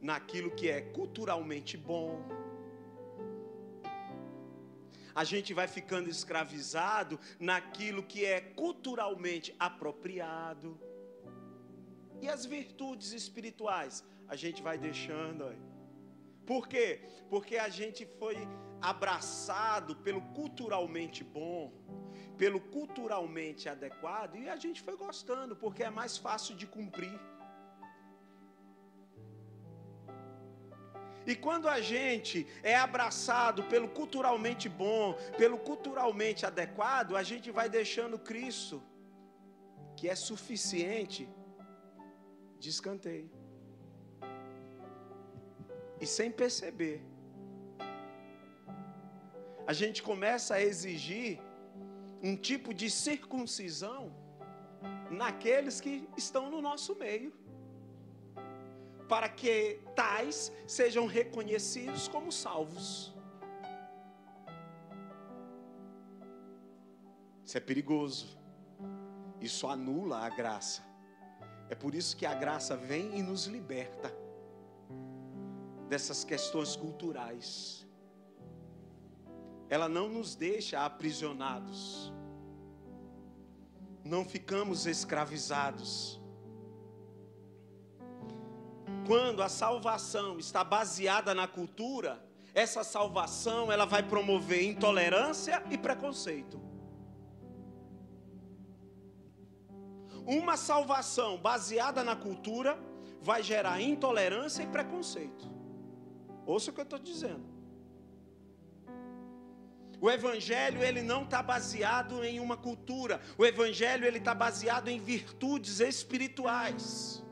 naquilo 0.00 0.50
que 0.50 0.68
é 0.68 0.80
culturalmente 0.80 1.76
bom. 1.76 2.22
A 5.14 5.24
gente 5.24 5.52
vai 5.52 5.66
ficando 5.66 6.08
escravizado 6.08 7.18
naquilo 7.38 8.02
que 8.02 8.24
é 8.24 8.40
culturalmente 8.40 9.54
apropriado. 9.58 10.78
E 12.22 12.28
as 12.28 12.44
virtudes 12.44 13.12
espirituais, 13.12 14.04
a 14.28 14.36
gente 14.36 14.62
vai 14.62 14.78
deixando. 14.78 15.44
Por 16.46 16.68
quê? 16.68 17.00
Porque 17.28 17.56
a 17.56 17.68
gente 17.68 18.06
foi 18.20 18.36
abraçado 18.80 19.96
pelo 19.96 20.22
culturalmente 20.38 21.24
bom 21.24 21.72
pelo 22.40 22.60
culturalmente 22.74 23.64
adequado 23.74 24.34
e 24.42 24.44
a 24.54 24.56
gente 24.62 24.80
foi 24.86 24.96
gostando, 25.06 25.54
porque 25.62 25.82
é 25.88 25.90
mais 25.98 26.14
fácil 26.26 26.54
de 26.60 26.66
cumprir. 26.76 27.16
E 31.30 31.34
quando 31.46 31.66
a 31.68 31.80
gente 31.90 32.38
é 32.62 32.76
abraçado 32.86 33.60
pelo 33.72 33.88
culturalmente 33.98 34.68
bom, 34.82 35.06
pelo 35.40 35.58
culturalmente 35.68 36.46
adequado, 36.50 37.14
a 37.22 37.24
gente 37.30 37.50
vai 37.58 37.68
deixando 37.68 38.22
Cristo, 38.30 38.78
que 39.98 40.08
é 40.14 40.16
suficiente, 40.30 41.28
de 42.62 42.70
escanteio. 42.74 43.30
E 46.00 46.06
sem 46.16 46.30
perceber, 46.42 46.98
a 49.70 49.74
gente 49.82 50.02
começa 50.10 50.54
a 50.54 50.62
exigir 50.70 51.32
um 52.22 52.36
tipo 52.36 52.72
de 52.74 52.90
circuncisão 52.90 54.12
naqueles 55.10 55.80
que 55.80 56.08
estão 56.16 56.50
no 56.50 56.60
nosso 56.60 56.94
meio, 56.96 57.32
para 59.08 59.28
que 59.28 59.80
tais 59.96 60.52
sejam 60.66 61.06
reconhecidos 61.06 62.06
como 62.06 62.30
salvos. 62.30 63.12
Isso 67.44 67.56
é 67.56 67.60
perigoso. 67.60 68.38
Isso 69.40 69.66
anula 69.66 70.18
a 70.18 70.28
graça. 70.28 70.82
É 71.68 71.74
por 71.74 71.94
isso 71.94 72.16
que 72.16 72.24
a 72.24 72.34
graça 72.34 72.76
vem 72.76 73.18
e 73.18 73.22
nos 73.22 73.46
liberta 73.46 74.14
dessas 75.88 76.22
questões 76.22 76.76
culturais 76.76 77.84
ela 79.70 79.88
não 79.88 80.08
nos 80.08 80.34
deixa 80.34 80.84
aprisionados, 80.84 82.12
não 84.04 84.24
ficamos 84.24 84.84
escravizados. 84.84 86.20
Quando 89.06 89.42
a 89.42 89.48
salvação 89.48 90.40
está 90.40 90.64
baseada 90.64 91.32
na 91.34 91.46
cultura, 91.46 92.20
essa 92.52 92.82
salvação 92.82 93.70
ela 93.70 93.84
vai 93.84 94.02
promover 94.02 94.64
intolerância 94.64 95.62
e 95.70 95.78
preconceito. 95.78 96.60
Uma 100.26 100.56
salvação 100.56 101.38
baseada 101.38 102.02
na 102.02 102.16
cultura 102.16 102.76
vai 103.22 103.42
gerar 103.42 103.80
intolerância 103.80 104.64
e 104.64 104.66
preconceito. 104.66 105.48
Ouça 106.44 106.70
o 106.70 106.74
que 106.74 106.80
eu 106.80 106.84
estou 106.84 106.98
dizendo. 106.98 107.59
O 110.00 110.10
evangelho 110.10 110.82
ele 110.82 111.02
não 111.02 111.24
está 111.24 111.42
baseado 111.42 112.24
em 112.24 112.40
uma 112.40 112.56
cultura. 112.56 113.20
O 113.36 113.44
evangelho 113.44 114.06
ele 114.06 114.18
está 114.18 114.34
baseado 114.34 114.88
em 114.88 114.98
virtudes 114.98 115.80
espirituais. 115.80 117.22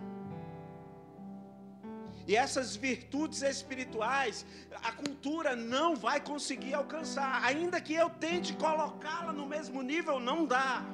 E 2.26 2.37
essas 2.37 2.76
virtudes 2.76 3.40
espirituais, 3.40 4.44
a 4.83 4.92
cultura 4.92 5.57
não 5.57 5.96
vai 5.96 6.20
conseguir 6.20 6.74
alcançar, 6.74 7.42
ainda 7.42 7.81
que 7.81 7.94
eu 7.94 8.11
tente 8.11 8.52
colocá-la 8.52 9.33
no 9.33 9.46
mesmo 9.46 9.81
nível, 9.81 10.20
não 10.20 10.44
dá. 10.44 10.85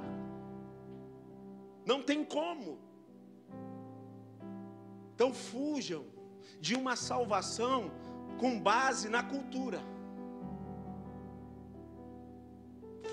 Não 1.85 2.01
tem 2.01 2.25
como. 2.25 2.79
Então 5.13 5.35
fujam 5.35 6.05
de 6.61 6.77
uma 6.77 6.95
salvação 6.95 7.91
com 8.39 8.61
base 8.61 9.09
na 9.09 9.25
cultura. 9.25 9.81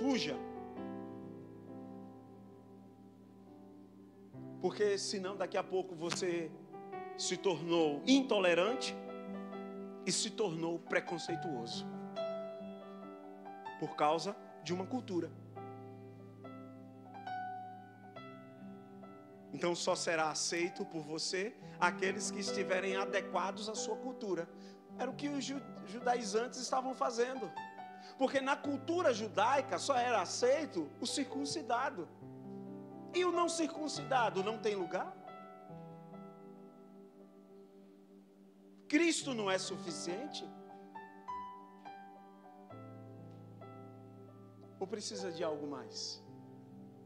Fuja. 0.02 0.36
Porque 4.60 4.98
senão 4.98 5.38
daqui 5.38 5.58
a 5.58 5.64
pouco 5.64 5.94
você 5.94 6.52
se 7.16 7.38
tornou 7.38 8.02
intolerante 8.08 8.96
e 10.04 10.12
se 10.12 10.32
tornou 10.32 10.80
preconceituoso. 10.80 11.86
Por 13.80 13.96
causa 13.96 14.36
de 14.64 14.74
uma 14.74 14.88
cultura. 14.88 15.32
Então 19.54 19.76
só 19.76 19.96
será 19.96 20.32
aceito 20.32 20.84
por 20.84 21.04
você 21.04 21.56
aqueles 21.80 22.32
que 22.32 22.40
estiverem 22.40 22.96
adequados 22.96 23.70
à 23.70 23.76
sua 23.76 23.98
cultura. 23.98 24.50
Era 24.98 25.12
o 25.12 25.16
que 25.16 25.30
os 25.30 25.46
judaizantes 25.86 26.60
estavam 26.60 26.96
fazendo. 26.96 27.52
Porque 28.18 28.40
na 28.40 28.56
cultura 28.56 29.14
judaica 29.14 29.78
só 29.78 29.96
era 29.96 30.22
aceito 30.22 30.90
o 31.00 31.06
circuncidado. 31.06 32.08
E 33.14 33.26
o 33.26 33.32
não 33.32 33.50
circuncidado 33.50 34.44
não 34.44 34.58
tem 34.58 34.76
lugar? 34.76 35.16
Cristo 38.88 39.34
não 39.34 39.50
é 39.50 39.58
suficiente? 39.58 40.48
Ou 44.80 44.88
precisa 44.88 45.32
de 45.32 45.44
algo 45.44 45.68
mais? 45.68 46.24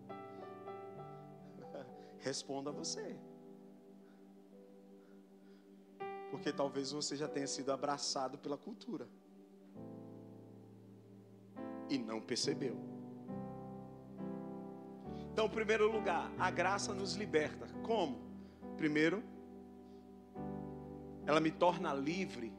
Responda 2.20 2.72
você. 2.72 3.18
Porque 6.32 6.52
talvez 6.52 6.91
você 6.91 7.15
já 7.15 7.28
tenha 7.28 7.48
sido 7.48 7.72
abraçado 7.72 8.38
pela 8.38 8.58
cultura 8.58 9.08
e 11.89 11.98
não 11.98 12.21
percebeu. 12.21 12.78
Então, 15.32 15.48
em 15.48 15.50
primeiro 15.50 15.91
lugar, 15.91 16.32
a 16.39 16.50
graça 16.50 16.93
nos 16.93 17.15
liberta. 17.15 17.67
Como? 17.84 18.21
Primeiro, 18.78 19.21
ela 21.26 21.39
me 21.39 21.52
torna 21.52 21.93
livre. 21.93 22.54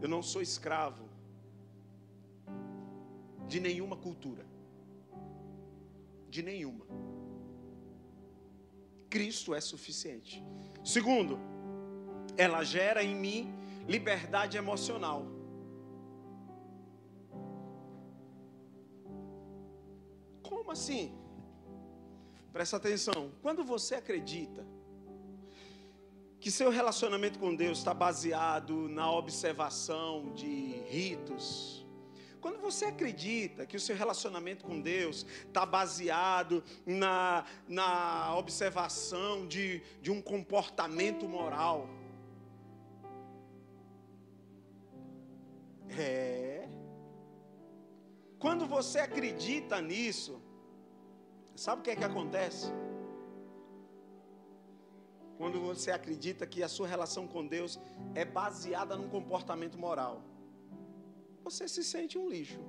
Eu 0.00 0.08
não 0.08 0.22
sou 0.22 0.42
escravo 0.42 1.08
de 3.46 3.60
nenhuma 3.60 3.96
cultura. 3.96 4.44
De 6.28 6.42
nenhuma. 6.42 6.84
Cristo 9.08 9.54
é 9.54 9.60
suficiente. 9.60 10.44
Segundo, 10.84 11.38
ela 12.36 12.62
gera 12.62 13.02
em 13.02 13.14
mim 13.14 13.54
liberdade 13.86 14.56
emocional. 14.56 15.37
Como 20.68 20.76
assim? 20.76 21.10
Presta 22.52 22.76
atenção. 22.76 23.32
Quando 23.40 23.64
você 23.64 23.94
acredita 23.94 24.66
que 26.38 26.50
seu 26.50 26.68
relacionamento 26.68 27.38
com 27.38 27.56
Deus 27.56 27.78
está 27.78 27.94
baseado 27.94 28.86
na 28.86 29.10
observação 29.10 30.30
de 30.34 30.74
ritos, 30.86 31.86
quando 32.38 32.58
você 32.58 32.84
acredita 32.84 33.64
que 33.64 33.78
o 33.78 33.80
seu 33.80 33.96
relacionamento 33.96 34.62
com 34.62 34.78
Deus 34.78 35.24
está 35.46 35.64
baseado 35.64 36.62
na, 36.84 37.46
na 37.66 38.36
observação 38.36 39.48
de, 39.48 39.80
de 40.02 40.10
um 40.10 40.20
comportamento 40.20 41.26
moral, 41.26 41.88
é. 45.98 46.68
Quando 48.38 48.66
você 48.66 48.98
acredita 48.98 49.80
nisso, 49.80 50.42
sabe 51.64 51.80
o 51.80 51.84
que 51.84 51.90
é 51.90 51.96
que 51.96 52.08
acontece? 52.12 52.66
Quando 55.38 55.60
você 55.60 55.90
acredita 55.90 56.46
que 56.46 56.62
a 56.62 56.68
sua 56.76 56.88
relação 56.94 57.24
com 57.26 57.46
Deus 57.46 57.78
é 58.14 58.24
baseada 58.24 58.96
num 58.96 59.08
comportamento 59.16 59.78
moral 59.86 60.14
você 61.48 61.66
se 61.74 61.82
sente 61.92 62.18
um 62.18 62.28
lixo. 62.28 62.60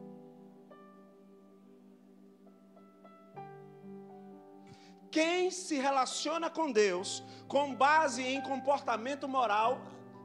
Quem 5.11 5.49
se 5.51 5.75
relaciona 5.87 6.49
com 6.49 6.71
Deus 6.71 7.23
com 7.53 7.75
base 7.75 8.21
em 8.23 8.41
comportamento 8.41 9.27
moral, 9.27 9.71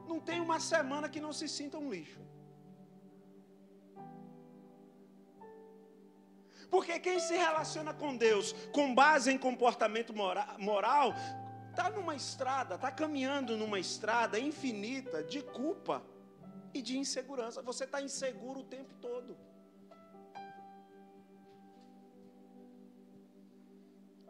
não 0.07 0.19
tem 0.27 0.39
uma 0.39 0.59
semana 0.59 1.09
que 1.09 1.19
não 1.25 1.33
se 1.33 1.47
sinta 1.57 1.77
um 1.77 1.89
lixo. 1.95 2.19
Porque 6.69 6.99
quem 6.99 7.19
se 7.19 7.35
relaciona 7.35 7.93
com 7.93 8.15
Deus 8.15 8.53
com 8.71 8.93
base 8.93 9.31
em 9.31 9.37
comportamento 9.37 10.13
moral, 10.13 11.13
está 11.69 11.89
numa 11.89 12.15
estrada, 12.15 12.75
está 12.75 12.91
caminhando 12.91 13.57
numa 13.57 13.79
estrada 13.79 14.39
infinita 14.39 15.23
de 15.23 15.41
culpa 15.41 16.03
e 16.73 16.81
de 16.81 16.97
insegurança. 16.97 17.61
Você 17.61 17.83
está 17.83 18.01
inseguro 18.01 18.61
o 18.61 18.63
tempo 18.63 18.93
todo. 18.95 19.37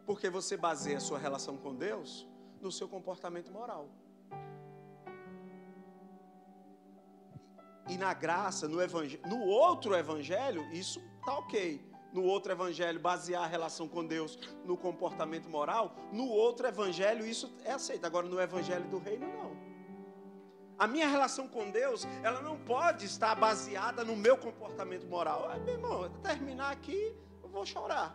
Porque 0.04 0.30
você 0.30 0.56
baseia 0.56 0.98
a 0.98 1.00
sua 1.00 1.18
relação 1.18 1.56
com 1.56 1.74
Deus 1.74 2.28
no 2.60 2.70
seu 2.70 2.88
comportamento 2.88 3.52
moral. 3.52 3.88
E 7.88 7.96
na 7.96 8.12
graça, 8.14 8.66
no, 8.66 8.78
no 9.28 9.44
outro 9.44 9.94
evangelho, 9.94 10.62
isso 10.72 11.00
está 11.20 11.38
ok. 11.38 11.84
No 12.12 12.22
outro 12.24 12.52
evangelho, 12.52 12.98
basear 12.98 13.44
a 13.44 13.46
relação 13.46 13.86
com 13.88 14.04
Deus 14.04 14.38
no 14.64 14.76
comportamento 14.76 15.48
moral, 15.48 15.94
no 16.12 16.28
outro 16.28 16.66
evangelho, 16.66 17.26
isso 17.26 17.52
é 17.64 17.72
aceito. 17.72 18.04
Agora, 18.06 18.26
no 18.26 18.40
evangelho 18.40 18.84
do 18.88 18.98
reino, 18.98 19.26
não. 19.26 19.56
A 20.78 20.86
minha 20.86 21.08
relação 21.08 21.48
com 21.48 21.70
Deus, 21.70 22.06
ela 22.22 22.42
não 22.42 22.58
pode 22.58 23.06
estar 23.06 23.34
baseada 23.34 24.04
no 24.04 24.14
meu 24.14 24.36
comportamento 24.36 25.06
moral. 25.06 25.48
Aí, 25.48 25.60
meu 25.60 25.74
irmão, 25.74 26.10
terminar 26.22 26.70
aqui, 26.70 27.14
eu 27.42 27.48
vou 27.48 27.64
chorar. 27.64 28.14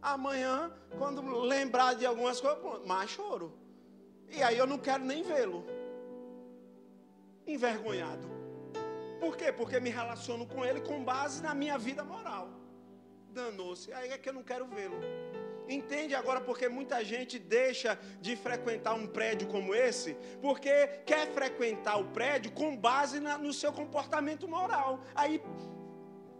Amanhã, 0.00 0.70
quando 0.96 1.20
lembrar 1.40 1.94
de 1.94 2.06
algumas 2.06 2.40
coisas, 2.40 2.86
mais 2.86 3.10
choro. 3.10 3.52
E 4.30 4.42
aí 4.42 4.56
eu 4.56 4.66
não 4.66 4.78
quero 4.78 5.04
nem 5.04 5.24
vê-lo. 5.24 5.64
Envergonhado. 7.46 8.28
Por 9.18 9.36
quê? 9.36 9.50
Porque 9.50 9.80
me 9.80 9.90
relaciono 9.90 10.46
com 10.46 10.64
ele 10.64 10.80
com 10.80 11.02
base 11.02 11.42
na 11.42 11.52
minha 11.52 11.76
vida 11.76 12.04
moral. 12.04 12.48
Danou-se. 13.38 13.92
Aí 13.92 14.10
é 14.10 14.18
que 14.18 14.28
eu 14.28 14.32
não 14.32 14.42
quero 14.42 14.66
vê-lo. 14.66 14.98
Entende 15.68 16.14
agora 16.14 16.40
porque 16.40 16.66
muita 16.68 17.04
gente 17.04 17.38
deixa 17.38 17.98
de 18.20 18.34
frequentar 18.34 18.94
um 18.94 19.06
prédio 19.06 19.46
como 19.54 19.74
esse, 19.74 20.16
porque 20.40 20.72
quer 21.04 21.24
frequentar 21.38 21.96
o 21.98 22.06
prédio 22.06 22.50
com 22.52 22.74
base 22.74 23.20
na, 23.20 23.36
no 23.38 23.52
seu 23.52 23.72
comportamento 23.72 24.48
moral. 24.48 25.02
Aí 25.14 25.42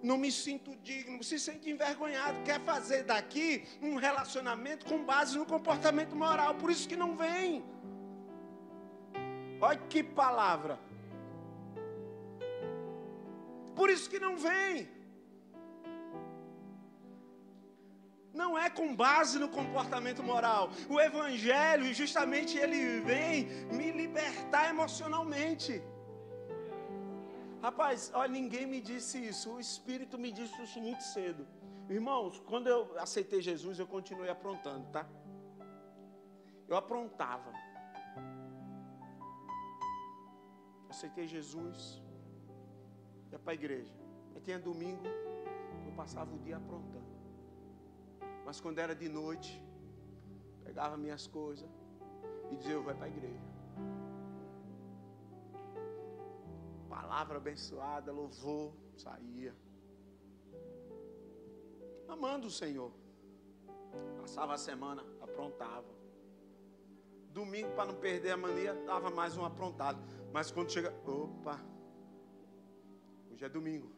não 0.02 0.16
me 0.16 0.32
sinto 0.32 0.74
digno, 0.76 1.22
se 1.22 1.38
sente 1.38 1.70
envergonhado, 1.70 2.42
quer 2.42 2.60
fazer 2.60 3.04
daqui 3.04 3.64
um 3.82 3.96
relacionamento 3.96 4.86
com 4.86 5.04
base 5.04 5.36
no 5.36 5.44
comportamento 5.44 6.16
moral, 6.16 6.54
por 6.54 6.70
isso 6.70 6.88
que 6.88 6.96
não 6.96 7.16
vem. 7.16 7.64
Olha 9.60 9.78
que 9.90 10.02
palavra. 10.02 10.78
Por 13.76 13.90
isso 13.90 14.08
que 14.08 14.18
não 14.18 14.36
vem. 14.36 14.97
Não 18.32 18.58
é 18.58 18.68
com 18.70 18.94
base 18.94 19.38
no 19.38 19.48
comportamento 19.48 20.22
moral. 20.22 20.70
O 20.88 21.00
Evangelho, 21.00 21.92
justamente, 21.92 22.56
ele 22.56 23.00
vem 23.00 23.44
me 23.72 23.90
libertar 23.90 24.68
emocionalmente. 24.68 25.82
Rapaz, 27.62 28.10
olha, 28.14 28.30
ninguém 28.30 28.66
me 28.66 28.80
disse 28.80 29.18
isso. 29.18 29.52
O 29.54 29.60
Espírito 29.60 30.18
me 30.18 30.30
disse 30.30 30.62
isso 30.62 30.80
muito 30.80 31.02
cedo. 31.02 31.46
Irmãos, 31.88 32.38
quando 32.46 32.66
eu 32.68 32.98
aceitei 32.98 33.40
Jesus, 33.40 33.78
eu 33.78 33.86
continuei 33.86 34.28
aprontando, 34.28 34.86
tá? 34.90 35.06
Eu 36.68 36.76
aprontava. 36.76 37.50
Aceitei 40.90 41.26
Jesus, 41.26 42.02
ia 43.32 43.38
para 43.38 43.52
a 43.52 43.54
igreja. 43.54 43.94
Aí 44.34 44.40
tinha 44.40 44.58
domingo, 44.58 45.06
eu 45.86 45.92
passava 45.96 46.34
o 46.34 46.38
dia 46.38 46.58
aprontando. 46.58 47.07
Mas 48.48 48.62
quando 48.62 48.78
era 48.78 48.94
de 48.94 49.10
noite, 49.10 49.62
pegava 50.64 50.96
minhas 50.96 51.26
coisas 51.26 51.68
e 52.50 52.56
dizia: 52.56 52.76
Eu 52.76 52.82
vou 52.82 52.94
para 52.94 53.04
a 53.04 53.08
igreja. 53.10 53.46
Palavra 56.88 57.36
abençoada, 57.36 58.10
louvor, 58.10 58.72
saía. 58.96 59.54
Amando 62.08 62.46
o 62.46 62.50
Senhor. 62.50 62.90
Passava 64.18 64.54
a 64.54 64.58
semana, 64.58 65.04
aprontava. 65.20 65.92
Domingo, 67.28 67.70
para 67.72 67.92
não 67.92 68.00
perder 68.00 68.30
a 68.30 68.38
mania, 68.38 68.72
dava 68.86 69.10
mais 69.10 69.36
um 69.36 69.44
aprontado. 69.44 70.02
Mas 70.32 70.50
quando 70.50 70.72
chega, 70.72 70.90
opa, 71.06 71.60
hoje 73.30 73.44
é 73.44 73.48
domingo, 73.50 73.92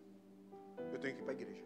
eu 0.92 0.98
tenho 0.98 1.14
que 1.14 1.22
ir 1.22 1.24
para 1.24 1.34
a 1.34 1.40
igreja. 1.40 1.64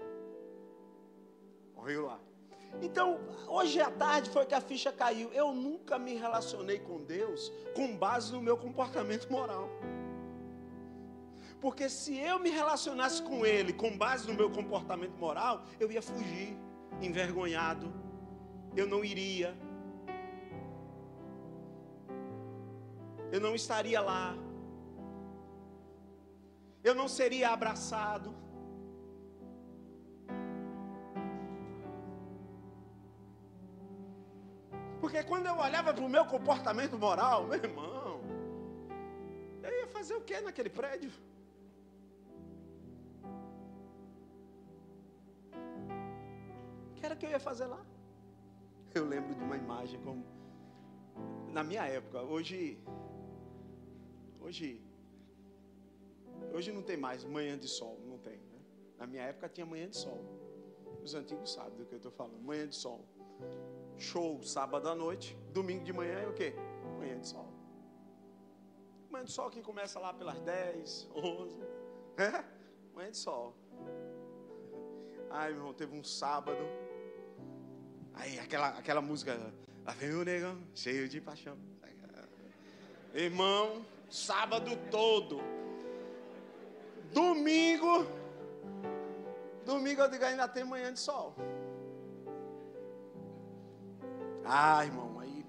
Correu 1.75 2.05
lá. 2.05 2.34
Então, 2.83 3.21
hoje 3.49 3.81
à 3.81 3.91
tarde 3.91 4.31
foi 4.31 4.45
que 4.47 4.55
a 4.55 4.61
ficha 4.61 4.93
caiu. 4.93 5.33
Eu 5.33 5.53
nunca 5.53 5.99
me 5.99 6.15
relacionei 6.15 6.79
com 6.79 7.03
Deus 7.03 7.53
com 7.75 7.97
base 7.97 8.33
no 8.33 8.43
meu 8.43 8.57
comportamento 8.57 9.31
moral. 9.31 9.69
Porque 11.61 11.89
se 11.89 12.19
eu 12.19 12.39
me 12.39 12.51
relacionasse 12.51 13.23
com 13.23 13.47
Ele 13.47 13.73
com 13.73 13.97
base 13.97 14.27
no 14.27 14.35
meu 14.35 14.51
comportamento 14.51 15.17
moral, 15.17 15.65
eu 15.81 15.91
ia 15.91 16.03
fugir, 16.03 16.59
envergonhado. 17.01 17.93
Eu 18.77 18.87
não 18.87 19.05
iria. 19.05 19.57
Eu 23.33 23.41
não 23.41 23.55
estaria 23.55 24.01
lá. 24.01 24.37
Eu 26.83 26.95
não 26.95 27.09
seria 27.09 27.51
abraçado. 27.51 28.44
Porque 35.05 35.23
quando 35.23 35.45
eu 35.45 35.57
olhava 35.59 35.93
para 35.93 36.03
o 36.03 36.09
meu 36.09 36.25
comportamento 36.25 36.97
moral, 36.97 37.47
meu 37.47 37.59
irmão, 37.63 38.23
eu 39.63 39.71
ia 39.81 39.87
fazer 39.87 40.15
o 40.15 40.23
que 40.23 40.41
naquele 40.41 40.71
prédio? 40.71 41.13
O 46.91 46.95
que 46.95 47.05
era 47.05 47.15
que 47.15 47.27
eu 47.27 47.31
ia 47.33 47.39
fazer 47.39 47.67
lá? 47.67 47.85
Eu 48.95 49.05
lembro 49.05 49.35
de 49.35 49.45
uma 49.45 49.59
imagem 49.59 50.01
como 50.01 50.25
na 51.53 51.63
minha 51.63 51.85
época, 51.85 52.23
hoje 52.23 52.79
hoje 54.41 54.83
hoje 56.55 56.73
não 56.73 56.83
tem 56.83 56.97
mais 56.97 57.25
manhã 57.25 57.59
de 57.59 57.69
sol, 57.69 58.01
não 58.07 58.17
tem, 58.17 58.39
né? 58.39 58.61
Na 58.97 59.07
minha 59.07 59.25
época 59.25 59.51
tinha 59.51 59.67
manhã 59.67 59.87
de 59.87 59.99
sol. 59.99 60.25
Os 61.03 61.15
antigos 61.15 61.53
sabem 61.53 61.77
do 61.77 61.85
que 61.85 61.93
eu 61.93 61.99
estou 61.99 62.11
falando, 62.11 62.41
manhã 62.41 62.67
de 62.67 62.75
sol. 62.75 63.05
Show 63.99 64.43
sábado 64.43 64.89
à 64.89 64.95
noite, 64.95 65.37
domingo 65.53 65.85
de 65.85 65.93
manhã 65.93 66.19
é 66.19 66.27
o 66.27 66.33
quê? 66.35 66.55
Manhã 66.99 67.19
de 67.19 67.29
sol. 67.29 67.49
Manhã 69.11 69.25
de 69.25 69.33
sol 69.33 69.51
que 69.51 69.63
começa 69.63 69.99
lá 69.99 70.13
pelas 70.13 70.41
10, 70.41 71.11
11. 71.15 71.63
É? 72.17 72.45
Manhã 72.95 73.11
de 73.11 73.17
sol. 73.17 73.57
Ai, 75.31 75.51
meu 75.51 75.59
irmão, 75.59 75.75
teve 75.75 75.97
um 75.97 76.05
sábado. 76.05 76.65
Aí 78.15 78.39
aquela, 78.39 78.69
aquela 78.69 79.01
música, 79.01 79.37
lá 79.85 79.93
vem 79.93 80.15
o 80.15 80.25
negão, 80.25 80.61
cheio 80.75 81.09
de 81.09 81.21
paixão. 81.21 81.57
Irmão, 83.15 83.87
sábado 84.11 84.77
todo. 84.91 85.41
Domingo, 87.13 88.05
domingo 89.65 90.03
eu 90.03 90.11
digo 90.11 90.25
ainda 90.25 90.49
tem 90.49 90.65
manhã 90.65 90.93
de 90.93 90.99
sol. 90.99 91.37
Ah, 94.45 94.85
irmão, 94.85 95.19
aí 95.19 95.45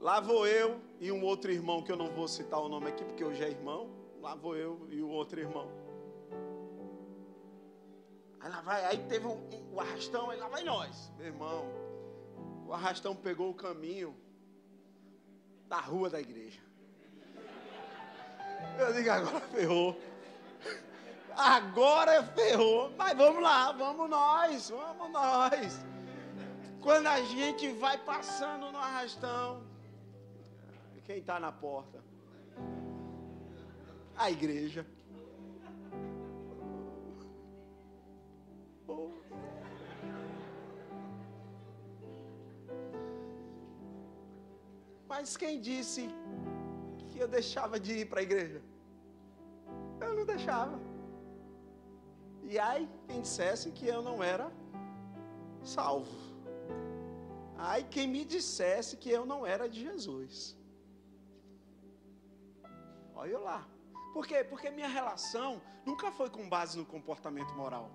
lá 0.00 0.18
vou 0.18 0.46
eu 0.46 0.80
e 0.98 1.12
um 1.12 1.22
outro 1.22 1.50
irmão 1.50 1.82
que 1.82 1.92
eu 1.92 1.96
não 1.96 2.10
vou 2.10 2.26
citar 2.26 2.58
o 2.60 2.68
nome 2.68 2.88
aqui 2.88 3.04
porque 3.04 3.24
hoje 3.24 3.44
é 3.44 3.50
irmão. 3.50 3.90
Lá 4.20 4.34
vou 4.34 4.56
eu 4.56 4.86
e 4.90 5.02
o 5.02 5.08
outro 5.08 5.40
irmão. 5.40 5.68
Aí 8.40 8.50
lá 8.50 8.60
vai, 8.62 8.84
aí 8.86 8.98
teve 9.08 9.26
um, 9.26 9.34
um, 9.34 9.74
o 9.74 9.80
arrastão, 9.80 10.30
aí 10.30 10.38
lá 10.38 10.48
vai 10.48 10.64
nós, 10.64 11.12
meu 11.16 11.26
irmão. 11.26 11.64
O 12.66 12.72
arrastão 12.72 13.14
pegou 13.14 13.50
o 13.50 13.54
caminho 13.54 14.16
da 15.68 15.78
rua 15.78 16.08
da 16.08 16.20
igreja. 16.20 16.60
Eu 18.78 18.92
digo, 18.94 19.10
agora 19.10 19.40
ferrou. 19.40 20.00
Agora 21.36 22.22
ferrou. 22.24 22.90
Mas 22.96 23.16
vamos 23.16 23.42
lá, 23.42 23.72
vamos 23.72 24.08
nós, 24.08 24.70
vamos 24.70 25.10
nós. 25.10 25.91
Quando 26.82 27.06
a 27.06 27.20
gente 27.22 27.72
vai 27.72 27.96
passando 27.96 28.72
no 28.72 28.78
arrastão, 28.78 29.62
quem 31.04 31.18
está 31.18 31.38
na 31.38 31.52
porta? 31.52 32.02
A 34.16 34.30
igreja. 34.30 34.84
Mas 45.12 45.36
quem 45.36 45.60
disse 45.60 46.08
que 47.10 47.18
eu 47.18 47.28
deixava 47.28 47.78
de 47.78 47.92
ir 48.00 48.06
para 48.08 48.20
a 48.20 48.22
igreja? 48.22 48.60
Eu 50.00 50.14
não 50.16 50.24
deixava. 50.24 50.80
E 52.42 52.58
aí, 52.58 52.88
quem 53.06 53.20
dissesse 53.20 53.70
que 53.70 53.86
eu 53.86 54.02
não 54.02 54.22
era 54.22 54.50
salvo. 55.62 56.31
Ai, 57.64 57.84
quem 57.94 58.08
me 58.08 58.24
dissesse 58.24 58.96
que 58.96 59.08
eu 59.08 59.24
não 59.24 59.46
era 59.46 59.68
de 59.68 59.80
Jesus. 59.88 60.56
Olha 63.14 63.38
lá. 63.38 63.68
Por 64.12 64.26
quê? 64.26 64.42
Porque 64.42 64.68
minha 64.68 64.88
relação 64.88 65.62
nunca 65.86 66.10
foi 66.10 66.28
com 66.28 66.48
base 66.48 66.76
no 66.76 66.84
comportamento 66.84 67.54
moral. 67.54 67.88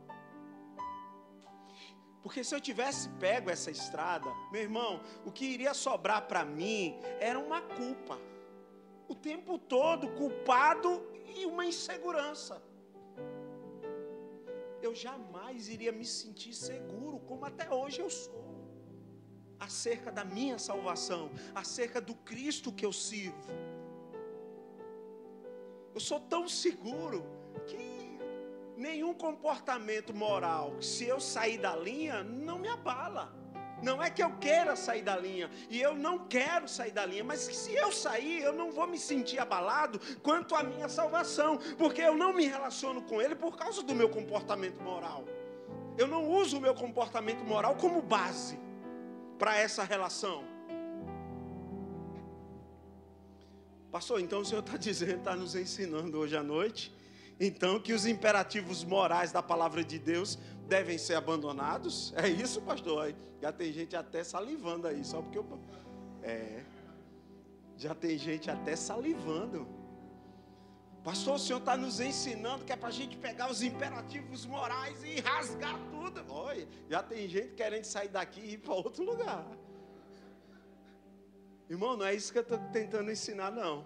Porque 2.24 2.46
se 2.46 2.56
eu 2.56 2.62
tivesse 2.62 3.10
pego 3.26 3.50
essa 3.50 3.70
estrada, 3.70 4.30
meu 4.54 4.62
irmão, 4.62 5.02
o 5.26 5.34
que 5.34 5.46
iria 5.46 5.74
sobrar 5.74 6.22
para 6.30 6.46
mim 6.46 6.98
era 7.20 7.38
uma 7.38 7.62
culpa. 7.62 8.18
O 9.10 9.16
tempo 9.16 9.60
todo 9.60 10.14
culpado 10.14 10.90
e 11.36 11.46
uma 11.46 11.66
insegurança. 11.66 12.64
Eu 14.82 14.96
jamais 14.96 15.68
iria 15.68 15.92
me 15.92 16.06
sentir 16.06 16.54
seguro 16.54 17.20
como 17.20 17.44
até 17.44 17.70
hoje 17.70 18.00
eu 18.00 18.10
sou 18.10 18.47
acerca 19.60 20.12
da 20.12 20.24
minha 20.24 20.58
salvação, 20.58 21.32
acerca 21.54 22.00
do 22.00 22.14
Cristo 22.16 22.72
que 22.72 22.86
eu 22.86 22.94
sirvo. 22.94 23.52
Eu 25.94 26.00
sou 26.00 26.20
tão 26.20 26.48
seguro 26.48 27.26
que 27.66 28.20
nenhum 28.78 29.14
comportamento 29.14 30.14
moral, 30.14 30.80
se 30.82 31.06
eu 31.06 31.20
sair 31.20 31.58
da 31.58 31.76
linha, 31.76 32.24
não 32.24 32.60
me 32.60 32.68
abala. 32.68 33.36
Não 33.82 34.02
é 34.02 34.10
que 34.10 34.24
eu 34.24 34.36
queira 34.38 34.76
sair 34.76 35.04
da 35.04 35.16
linha, 35.16 35.52
e 35.70 35.80
eu 35.80 35.94
não 35.94 36.28
quero 36.28 36.68
sair 36.68 36.92
da 36.92 37.06
linha, 37.06 37.24
mas 37.24 37.42
se 37.42 37.76
eu 37.76 37.92
sair, 37.92 38.42
eu 38.42 38.52
não 38.52 38.72
vou 38.72 38.88
me 38.88 38.98
sentir 38.98 39.38
abalado 39.38 40.00
quanto 40.24 40.56
à 40.56 40.64
minha 40.64 40.90
salvação, 40.90 41.60
porque 41.78 42.02
eu 42.02 42.16
não 42.16 42.34
me 42.34 42.48
relaciono 42.48 43.04
com 43.04 43.22
Ele 43.22 43.36
por 43.36 43.56
causa 43.56 43.84
do 43.84 43.94
meu 43.94 44.10
comportamento 44.10 44.82
moral. 44.82 45.26
Eu 45.96 46.08
não 46.08 46.28
uso 46.28 46.58
o 46.58 46.62
meu 46.62 46.74
comportamento 46.74 47.44
moral 47.44 47.76
como 47.76 48.02
base 48.02 48.67
para 49.38 49.58
essa 49.58 49.84
relação. 49.84 50.44
Pastor, 53.92 54.20
então 54.20 54.42
o 54.42 54.46
senhor 54.46 54.60
está 54.62 54.76
dizendo, 54.78 55.18
está 55.18 55.36
nos 55.36 55.56
ensinando 55.56 56.18
hoje 56.18 56.36
à 56.36 56.44
noite, 56.44 56.94
então 57.40 57.80
que 57.80 57.94
os 57.94 58.06
imperativos 58.06 58.84
morais 58.84 59.32
da 59.32 59.42
palavra 59.42 59.84
de 59.84 59.98
Deus 59.98 60.38
devem 60.68 60.98
ser 60.98 61.16
abandonados? 61.16 62.14
É 62.16 62.28
isso, 62.28 62.62
pastor? 62.62 63.14
Já 63.42 63.52
tem 63.52 63.72
gente 63.72 63.96
até 63.96 64.24
salivando 64.24 64.88
aí, 64.88 65.04
só 65.04 65.22
porque 65.22 65.38
eu. 65.38 65.46
É. 66.22 66.64
Já 67.78 67.94
tem 67.94 68.18
gente 68.18 68.50
até 68.50 68.76
salivando. 68.76 69.68
Pastor, 71.08 71.36
o 71.36 71.40
senhor 71.40 71.60
está 71.60 71.78
nos 71.78 72.02
ensinando 72.02 72.66
que 72.66 72.74
é 72.74 72.76
para 72.76 72.90
a 72.90 72.92
gente 72.92 73.16
pegar 73.16 73.50
os 73.50 73.62
imperativos 73.64 74.46
morais 74.46 75.02
e 75.06 75.22
rasgar 75.22 75.80
tudo. 75.90 76.22
Olha, 76.28 76.68
já 76.90 77.02
tem 77.02 77.30
gente 77.30 77.54
querendo 77.54 77.86
sair 77.86 78.10
daqui 78.10 78.42
e 78.42 78.54
ir 78.56 78.58
para 78.58 78.74
outro 78.74 79.06
lugar. 79.06 79.48
Irmão, 81.70 81.96
não 81.96 82.06
é 82.06 82.14
isso 82.14 82.34
que 82.34 82.40
eu 82.40 82.42
estou 82.42 82.58
tentando 82.74 83.10
ensinar, 83.10 83.52
não. 83.52 83.86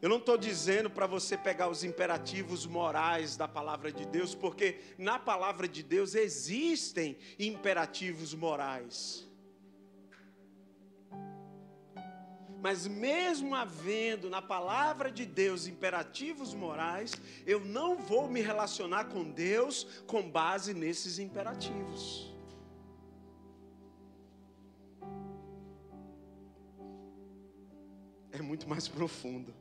Eu 0.00 0.08
não 0.08 0.16
estou 0.16 0.38
dizendo 0.38 0.88
para 0.88 1.06
você 1.06 1.36
pegar 1.36 1.68
os 1.68 1.84
imperativos 1.84 2.64
morais 2.64 3.36
da 3.36 3.46
palavra 3.46 3.92
de 3.92 4.06
Deus, 4.06 4.34
porque 4.34 4.80
na 4.96 5.18
palavra 5.18 5.68
de 5.68 5.82
Deus 5.82 6.14
existem 6.14 7.18
imperativos 7.38 8.32
morais. 8.32 9.29
Mas 12.60 12.86
mesmo 12.86 13.54
havendo 13.54 14.28
na 14.28 14.42
palavra 14.42 15.10
de 15.10 15.24
Deus 15.24 15.66
imperativos 15.66 16.52
morais, 16.52 17.12
eu 17.46 17.64
não 17.64 17.96
vou 17.96 18.28
me 18.28 18.42
relacionar 18.42 19.06
com 19.06 19.30
Deus 19.30 19.84
com 20.06 20.30
base 20.30 20.74
nesses 20.74 21.18
imperativos. 21.18 22.30
É 28.30 28.42
muito 28.42 28.68
mais 28.68 28.86
profundo. 28.86 29.54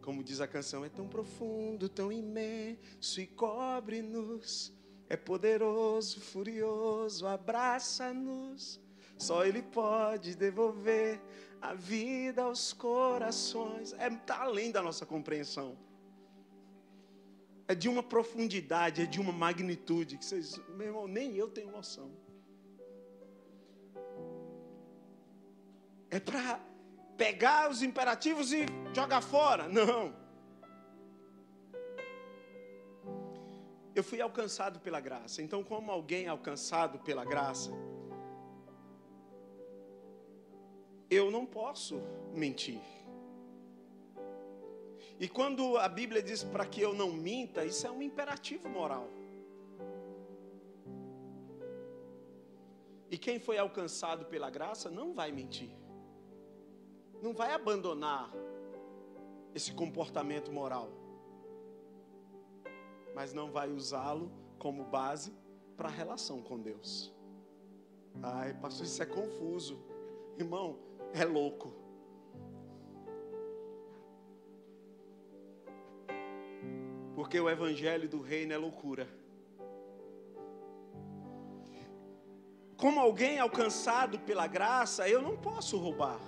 Como 0.00 0.24
diz 0.24 0.40
a 0.40 0.48
canção, 0.48 0.84
é 0.84 0.88
tão 0.88 1.06
profundo, 1.06 1.88
tão 1.88 2.10
imenso 2.10 3.20
e 3.20 3.26
cobre-nos. 3.26 4.72
É 5.08 5.16
poderoso, 5.16 6.18
furioso, 6.18 7.26
abraça-nos 7.26 8.80
só 9.22 9.44
Ele 9.44 9.62
pode 9.62 10.34
devolver 10.34 11.20
a 11.60 11.74
vida 11.74 12.42
aos 12.42 12.72
corações. 12.72 13.92
É 13.94 14.10
tá 14.10 14.42
além 14.42 14.72
da 14.72 14.82
nossa 14.82 15.06
compreensão. 15.06 15.78
É 17.68 17.74
de 17.74 17.88
uma 17.88 18.02
profundidade, 18.02 19.02
é 19.02 19.06
de 19.06 19.20
uma 19.20 19.32
magnitude 19.32 20.18
que 20.18 20.24
vocês, 20.24 20.60
meu 20.76 20.88
irmão, 20.88 21.06
nem 21.06 21.36
eu 21.36 21.48
tenho 21.48 21.70
noção. 21.70 22.10
É 26.10 26.18
para 26.18 26.60
pegar 27.16 27.70
os 27.70 27.82
imperativos 27.82 28.52
e 28.52 28.66
jogar 28.92 29.22
fora? 29.22 29.68
Não. 29.68 30.14
Eu 33.94 34.02
fui 34.02 34.20
alcançado 34.20 34.80
pela 34.80 35.00
graça. 35.00 35.40
Então, 35.40 35.62
como 35.62 35.90
alguém 35.90 36.26
alcançado 36.26 36.98
pela 36.98 37.24
graça, 37.24 37.70
eu 41.14 41.30
não 41.30 41.44
posso 41.44 42.00
mentir. 42.32 42.80
E 45.20 45.28
quando 45.28 45.76
a 45.76 45.86
Bíblia 45.86 46.22
diz 46.22 46.42
para 46.42 46.64
que 46.64 46.80
eu 46.80 46.94
não 46.94 47.12
minta, 47.12 47.64
isso 47.64 47.86
é 47.86 47.90
um 47.90 48.00
imperativo 48.00 48.68
moral. 48.68 49.06
E 53.10 53.18
quem 53.18 53.38
foi 53.38 53.58
alcançado 53.58 54.24
pela 54.24 54.48
graça 54.48 54.90
não 54.90 55.12
vai 55.12 55.30
mentir, 55.30 55.70
não 57.22 57.34
vai 57.34 57.52
abandonar 57.52 58.32
esse 59.54 59.70
comportamento 59.70 60.50
moral, 60.50 60.88
mas 63.14 63.34
não 63.34 63.52
vai 63.52 63.70
usá-lo 63.70 64.32
como 64.58 64.82
base 64.84 65.30
para 65.76 65.88
a 65.88 65.92
relação 65.92 66.40
com 66.40 66.58
Deus. 66.58 67.14
Ai, 68.22 68.54
pastor, 68.54 68.86
isso 68.86 69.02
é 69.02 69.06
confuso. 69.06 69.78
Irmão, 70.38 70.78
é 71.14 71.24
louco. 71.24 71.72
Porque 77.14 77.38
o 77.38 77.48
evangelho 77.48 78.08
do 78.08 78.20
reino 78.20 78.52
é 78.52 78.56
loucura. 78.56 79.22
como 82.82 82.98
alguém 82.98 83.38
alcançado 83.38 84.18
pela 84.18 84.48
graça, 84.48 85.08
eu 85.08 85.22
não 85.22 85.36
posso 85.36 85.78
roubar. 85.78 86.20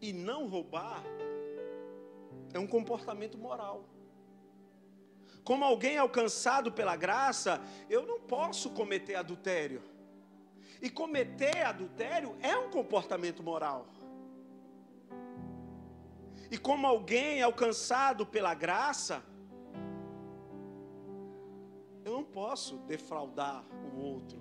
E 0.00 0.10
não 0.10 0.48
roubar 0.48 1.04
é 2.54 2.58
um 2.58 2.66
comportamento 2.66 3.36
moral. 3.36 3.84
Como 5.48 5.64
alguém 5.64 5.96
alcançado 5.96 6.70
pela 6.70 6.94
graça, 6.94 7.58
eu 7.88 8.06
não 8.06 8.20
posso 8.20 8.68
cometer 8.68 9.14
adultério. 9.14 9.82
E 10.82 10.90
cometer 10.90 11.62
adultério 11.64 12.36
é 12.42 12.54
um 12.54 12.68
comportamento 12.70 13.42
moral. 13.42 13.86
E 16.50 16.58
como 16.58 16.86
alguém 16.86 17.40
alcançado 17.40 18.26
pela 18.26 18.52
graça, 18.52 19.24
eu 22.04 22.12
não 22.12 22.24
posso 22.24 22.76
defraudar 22.80 23.64
o 23.90 24.00
outro. 24.02 24.38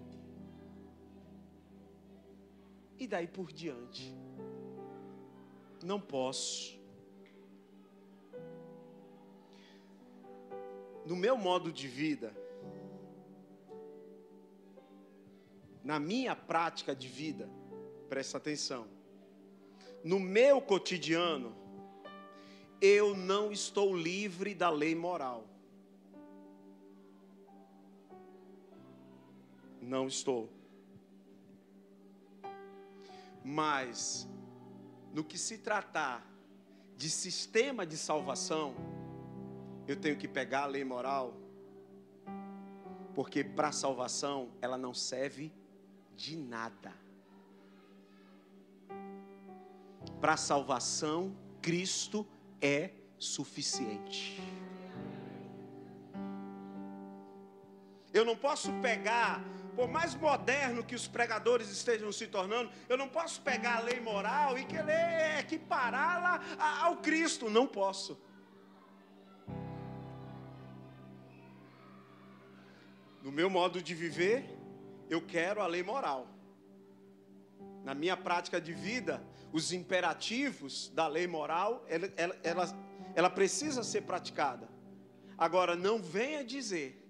E 3.00 3.08
daí 3.08 3.28
por 3.30 3.54
diante. 3.54 4.14
Não 5.82 6.02
posso. 6.02 6.77
No 11.08 11.16
meu 11.16 11.38
modo 11.38 11.72
de 11.72 11.88
vida, 11.88 12.36
na 15.82 16.02
minha 16.02 16.36
prática 16.36 16.94
de 16.94 17.08
vida, 17.08 17.50
presta 18.10 18.38
atenção. 18.38 18.86
No 20.04 20.20
meu 20.20 20.62
cotidiano, 20.62 21.56
eu 22.82 23.16
não 23.16 23.54
estou 23.54 23.96
livre 23.96 24.54
da 24.54 24.70
lei 24.70 24.96
moral. 24.96 25.48
Não 29.82 30.08
estou. 30.08 30.50
Mas, 33.46 34.28
no 35.14 35.24
que 35.24 35.38
se 35.38 35.58
tratar 35.58 36.30
de 36.98 37.10
sistema 37.10 37.86
de 37.86 37.96
salvação, 37.96 38.97
eu 39.88 39.96
tenho 39.96 40.18
que 40.18 40.28
pegar 40.28 40.64
a 40.64 40.66
lei 40.66 40.84
moral, 40.84 41.34
porque 43.16 43.44
para 43.44 43.72
salvação 43.72 44.52
ela 44.62 44.78
não 44.78 44.94
serve 44.94 45.52
de 46.16 46.36
nada. 46.36 46.94
Para 50.20 50.36
salvação, 50.36 51.36
Cristo 51.62 52.28
é 52.62 52.92
suficiente. 53.18 54.42
Eu 58.14 58.26
não 58.26 58.36
posso 58.36 58.72
pegar 58.82 59.44
por 59.76 59.88
mais 59.88 60.16
moderno 60.16 60.84
que 60.84 60.96
os 60.96 61.08
pregadores 61.08 61.70
estejam 61.70 62.12
se 62.12 62.26
tornando, 62.26 62.72
eu 62.90 62.98
não 62.98 63.08
posso 63.08 63.40
pegar 63.42 63.78
a 63.78 63.82
lei 63.82 64.00
moral 64.00 64.58
e 64.58 64.66
querer 64.66 65.40
equipará-la 65.40 66.42
ao 66.82 66.98
Cristo. 66.98 67.48
Não 67.48 67.68
posso. 67.68 68.20
No 73.28 73.34
meu 73.34 73.50
modo 73.50 73.82
de 73.82 73.94
viver, 73.94 74.58
eu 75.10 75.22
quero 75.22 75.62
a 75.62 75.68
lei 75.68 75.84
moral. 75.84 76.30
Na 77.84 77.94
minha 77.94 78.16
prática 78.16 78.60
de 78.62 78.72
vida, 78.72 79.22
os 79.52 79.74
imperativos 79.74 80.88
da 80.96 81.08
lei 81.10 81.28
moral, 81.28 81.86
ela, 81.90 82.10
ela, 82.16 82.38
ela, 82.42 82.66
ela 83.14 83.30
precisa 83.30 83.84
ser 83.84 84.04
praticada. 84.04 84.70
Agora, 85.38 85.76
não 85.76 86.02
venha 86.02 86.42
dizer 86.42 87.06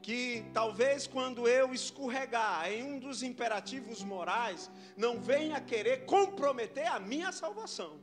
que 0.00 0.42
talvez 0.54 1.06
quando 1.06 1.46
eu 1.46 1.74
escorregar 1.74 2.72
em 2.72 2.82
um 2.82 2.98
dos 2.98 3.22
imperativos 3.22 4.02
morais, 4.02 4.70
não 4.96 5.20
venha 5.20 5.60
querer 5.60 6.06
comprometer 6.06 6.86
a 6.86 6.98
minha 6.98 7.30
salvação. 7.30 8.00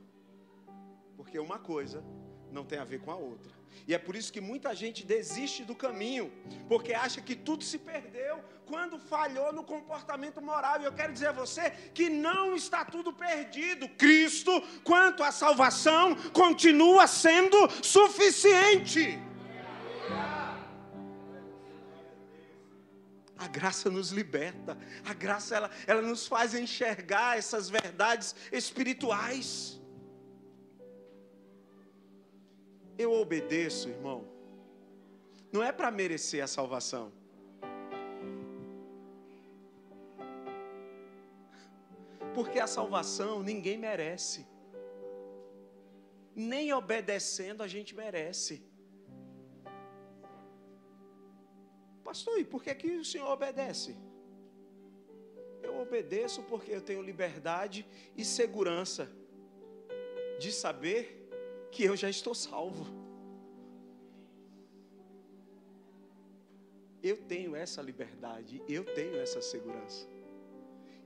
Porque 1.18 1.40
uma 1.40 1.58
coisa 1.58 2.04
não 2.52 2.64
tem 2.64 2.78
a 2.78 2.86
ver 2.86 3.02
com 3.02 3.10
a 3.10 3.16
outra. 3.16 3.63
E 3.88 3.94
é 3.94 3.98
por 3.98 4.16
isso 4.16 4.32
que 4.32 4.42
muita 4.42 4.74
gente 4.74 5.06
desiste 5.06 5.64
do 5.64 5.76
caminho, 5.76 6.32
porque 6.68 6.94
acha 6.94 7.22
que 7.22 7.36
tudo 7.36 7.64
se 7.64 7.78
perdeu 7.78 8.42
quando 8.66 8.98
falhou 8.98 9.52
no 9.52 9.64
comportamento 9.64 10.42
moral. 10.42 10.82
E 10.82 10.86
eu 10.86 10.94
quero 10.94 11.14
dizer 11.14 11.28
a 11.28 11.32
você 11.32 11.72
que 11.94 12.10
não 12.10 12.56
está 12.56 12.86
tudo 12.86 13.12
perdido. 13.14 13.90
Cristo, 13.90 14.52
quanto 14.84 15.24
à 15.24 15.32
salvação, 15.32 16.16
continua 16.32 17.08
sendo 17.08 17.58
suficiente. 17.84 19.20
A 23.38 23.48
graça 23.48 23.90
nos 23.90 24.12
liberta, 24.12 24.78
a 25.04 25.14
graça 25.14 25.56
ela, 25.56 25.70
ela 25.86 26.02
nos 26.02 26.26
faz 26.26 26.54
enxergar 26.54 27.38
essas 27.38 27.70
verdades 27.70 28.34
espirituais. 28.52 29.83
Eu 32.98 33.12
obedeço, 33.12 33.90
irmão, 33.90 34.28
não 35.52 35.64
é 35.64 35.72
para 35.72 35.90
merecer 35.90 36.44
a 36.44 36.48
salvação. 36.48 37.12
Porque 42.34 42.60
a 42.60 42.68
salvação 42.68 43.44
ninguém 43.44 43.78
merece. 43.78 44.46
Nem 46.36 46.74
obedecendo 46.74 47.62
a 47.62 47.68
gente 47.68 47.96
merece. 47.96 48.64
Pastor, 52.04 52.40
e 52.40 52.46
por 52.46 52.64
que, 52.64 52.74
que 52.76 52.88
o 52.98 53.06
senhor 53.06 53.30
obedece? 53.30 53.96
Eu 55.62 55.80
obedeço 55.80 56.44
porque 56.44 56.72
eu 56.72 56.82
tenho 56.82 57.02
liberdade 57.02 57.86
e 58.18 58.26
segurança 58.26 59.10
de 60.40 60.52
saber 60.52 61.23
que 61.74 61.84
eu 61.84 61.96
já 61.98 62.10
estou 62.10 62.36
salvo. 62.36 62.86
Eu 67.02 67.18
tenho 67.32 67.56
essa 67.56 67.82
liberdade, 67.82 68.62
eu 68.70 68.84
tenho 68.98 69.16
essa 69.18 69.42
segurança. 69.42 70.08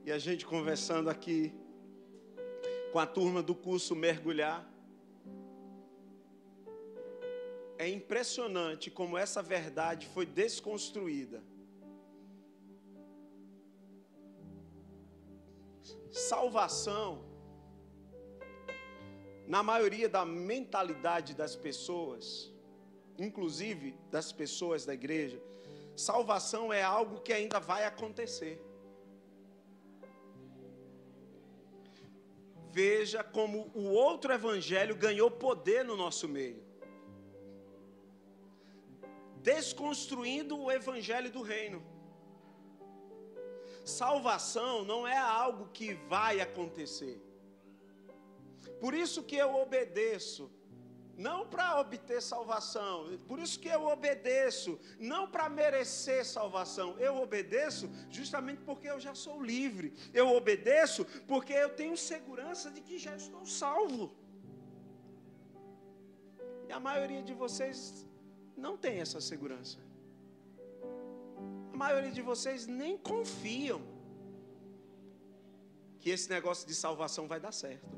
E 0.04 0.12
a 0.12 0.18
gente 0.18 0.46
conversando 0.46 1.08
aqui 1.08 1.52
com 2.92 2.98
a 2.98 3.06
turma 3.06 3.42
do 3.42 3.54
curso 3.54 3.96
Mergulhar, 3.96 4.60
é 7.78 7.88
impressionante 7.88 8.90
como 8.90 9.16
essa 9.16 9.42
verdade 9.42 10.06
foi 10.06 10.26
desconstruída. 10.26 11.42
Salvação, 16.10 17.27
na 19.48 19.62
maioria 19.62 20.08
da 20.08 20.24
mentalidade 20.24 21.34
das 21.34 21.56
pessoas, 21.56 22.52
inclusive 23.18 23.96
das 24.10 24.30
pessoas 24.30 24.84
da 24.84 24.94
igreja, 24.94 25.42
salvação 25.96 26.72
é 26.72 26.82
algo 26.82 27.20
que 27.22 27.32
ainda 27.32 27.58
vai 27.58 27.84
acontecer. 27.84 28.62
Veja 32.70 33.24
como 33.24 33.70
o 33.74 33.84
outro 33.88 34.32
evangelho 34.32 34.94
ganhou 34.94 35.30
poder 35.30 35.84
no 35.84 35.96
nosso 35.96 36.28
meio 36.28 36.68
desconstruindo 39.42 40.58
o 40.58 40.70
evangelho 40.70 41.30
do 41.30 41.42
reino. 41.42 41.82
Salvação 43.84 44.84
não 44.84 45.08
é 45.08 45.16
algo 45.16 45.68
que 45.72 45.94
vai 45.94 46.40
acontecer. 46.40 47.16
Por 48.80 48.94
isso 48.94 49.22
que 49.22 49.36
eu 49.36 49.54
obedeço 49.54 50.50
não 51.18 51.38
para 51.52 51.80
obter 51.80 52.22
salvação. 52.22 53.18
Por 53.26 53.38
isso 53.44 53.58
que 53.58 53.68
eu 53.76 53.82
obedeço, 53.94 54.78
não 55.12 55.22
para 55.28 55.48
merecer 55.48 56.24
salvação. 56.24 56.96
Eu 57.06 57.16
obedeço 57.16 57.90
justamente 58.08 58.62
porque 58.62 58.88
eu 58.88 59.00
já 59.00 59.14
sou 59.14 59.42
livre. 59.42 59.92
Eu 60.14 60.28
obedeço 60.40 61.04
porque 61.26 61.52
eu 61.52 61.70
tenho 61.80 61.96
segurança 61.96 62.70
de 62.70 62.80
que 62.80 62.98
já 62.98 63.16
estou 63.16 63.44
salvo. 63.44 64.14
E 66.68 66.72
a 66.72 66.78
maioria 66.78 67.22
de 67.22 67.34
vocês 67.34 68.06
não 68.56 68.76
tem 68.76 69.00
essa 69.00 69.20
segurança. 69.20 69.78
A 71.72 71.76
maioria 71.76 72.12
de 72.12 72.22
vocês 72.22 72.66
nem 72.66 72.96
confiam 72.96 73.80
que 75.98 76.10
esse 76.10 76.30
negócio 76.30 76.66
de 76.66 76.74
salvação 76.74 77.26
vai 77.26 77.40
dar 77.40 77.52
certo. 77.52 77.88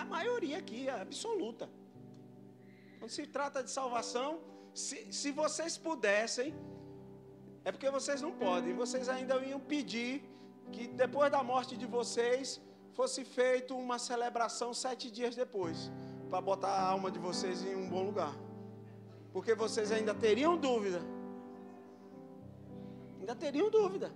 A 0.00 0.04
maioria 0.16 0.58
aqui 0.62 0.80
é 0.88 1.00
absoluta. 1.06 1.66
Quando 2.98 3.12
se 3.18 3.24
trata 3.36 3.62
de 3.66 3.70
salvação, 3.78 4.30
se, 4.84 4.96
se 5.18 5.30
vocês 5.40 5.74
pudessem, 5.86 6.48
é 7.66 7.72
porque 7.74 7.90
vocês 7.98 8.20
não 8.26 8.32
podem, 8.44 8.74
vocês 8.84 9.08
ainda 9.14 9.36
iam 9.50 9.60
pedir 9.74 10.14
que 10.74 10.86
depois 11.02 11.30
da 11.36 11.42
morte 11.52 11.74
de 11.82 11.86
vocês 11.98 12.60
fosse 12.98 13.22
feita 13.38 13.72
uma 13.84 13.98
celebração 14.10 14.68
sete 14.84 15.06
dias 15.16 15.34
depois, 15.42 15.78
para 16.30 16.40
botar 16.50 16.72
a 16.80 16.84
alma 16.94 17.10
de 17.14 17.20
vocês 17.28 17.64
em 17.70 17.74
um 17.82 17.88
bom 17.94 18.02
lugar, 18.10 18.34
porque 19.32 19.54
vocês 19.64 19.90
ainda 19.96 20.14
teriam 20.26 20.54
dúvida, 20.68 21.00
ainda 23.18 23.34
teriam 23.44 23.68
dúvida, 23.80 24.10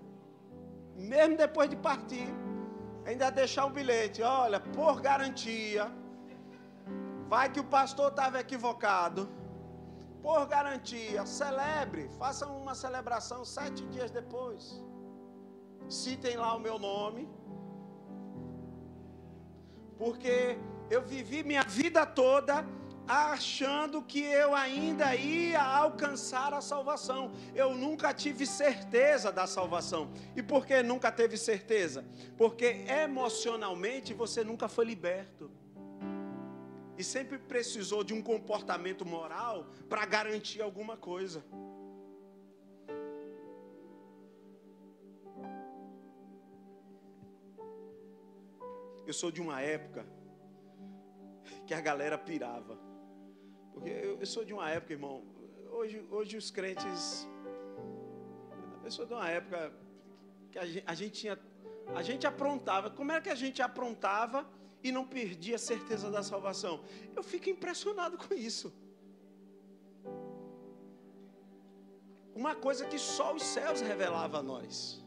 mesmo 1.14 1.37
depois 1.45 1.68
de 1.70 1.76
partir 1.89 2.28
ainda 3.05 3.30
deixar 3.30 3.66
um 3.66 3.72
bilhete, 3.72 4.22
olha, 4.22 4.61
por 4.61 5.01
garantia, 5.01 5.90
vai 7.28 7.51
que 7.51 7.61
o 7.61 7.64
pastor 7.64 8.11
estava 8.11 8.40
equivocado. 8.40 9.28
Por 10.22 10.46
garantia, 10.46 11.24
celebre, 11.24 12.09
faça 12.18 12.46
uma 12.46 12.74
celebração 12.74 13.44
sete 13.44 13.86
dias 13.86 14.11
depois. 14.11 14.82
Citem 15.88 16.36
lá 16.36 16.55
o 16.55 16.61
meu 16.61 16.78
nome. 16.78 17.28
Porque 19.96 20.59
eu 20.90 21.03
vivi 21.03 21.42
minha 21.42 21.62
vida 21.62 22.05
toda 22.05 22.66
achando 23.11 24.00
que 24.02 24.20
eu 24.22 24.54
ainda 24.54 25.16
ia 25.16 25.61
alcançar 25.61 26.54
a 26.54 26.61
salvação. 26.61 27.32
Eu 27.56 27.74
nunca 27.74 28.14
tive 28.14 28.46
certeza 28.46 29.32
da 29.32 29.48
salvação. 29.48 30.12
E 30.36 30.42
por 30.42 30.64
que 30.64 30.80
nunca 30.80 31.11
teve 31.11 31.36
certeza? 31.36 32.04
Porque 32.36 32.84
emocionalmente 32.88 34.14
você 34.14 34.44
nunca 34.44 34.68
foi 34.68 34.84
liberto. 34.84 35.50
E 36.96 37.02
sempre 37.02 37.36
precisou 37.36 38.04
de 38.04 38.14
um 38.14 38.22
comportamento 38.22 39.04
moral 39.04 39.66
para 39.88 40.06
garantir 40.06 40.62
alguma 40.62 40.96
coisa. 40.96 41.44
Eu 49.04 49.12
sou 49.12 49.32
de 49.32 49.40
uma 49.40 49.61
época 49.61 50.06
que 51.66 51.74
a 51.74 51.80
galera 51.80 52.16
pirava. 52.16 52.89
Eu, 54.21 54.27
sou 54.27 54.45
de 54.45 54.53
uma 54.53 54.68
época, 54.68 54.93
irmão. 54.93 55.23
Hoje, 55.73 56.05
hoje 56.11 56.37
os 56.37 56.51
crentes. 56.51 57.27
Eu 58.85 58.91
sou 58.97 59.07
de 59.07 59.14
uma 59.14 59.27
época 59.31 59.73
que 60.53 60.59
a 60.59 60.66
gente, 60.66 60.85
a 60.87 60.95
gente 60.95 61.12
tinha. 61.21 61.39
A 61.95 62.03
gente 62.03 62.27
aprontava. 62.27 62.91
Como 62.91 63.11
é 63.12 63.18
que 63.18 63.31
a 63.31 63.35
gente 63.35 63.62
aprontava 63.62 64.47
e 64.85 64.93
não 64.93 65.07
perdia 65.07 65.57
a 65.57 65.59
certeza 65.59 66.11
da 66.11 66.23
salvação? 66.23 66.85
Eu 67.16 67.23
fico 67.23 67.49
impressionado 67.49 68.18
com 68.18 68.35
isso. 68.35 68.71
Uma 72.35 72.55
coisa 72.55 72.85
que 72.85 72.99
só 72.99 73.35
os 73.35 73.43
céus 73.43 73.81
revelava 73.81 74.39
a 74.41 74.43
nós. 74.43 75.03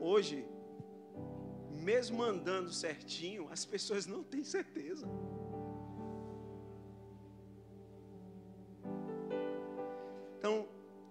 Hoje, 0.00 0.48
mesmo 1.90 2.22
andando 2.22 2.72
certinho, 2.72 3.48
as 3.50 3.66
pessoas 3.66 4.06
não 4.06 4.22
têm 4.22 4.42
certeza. 4.42 5.06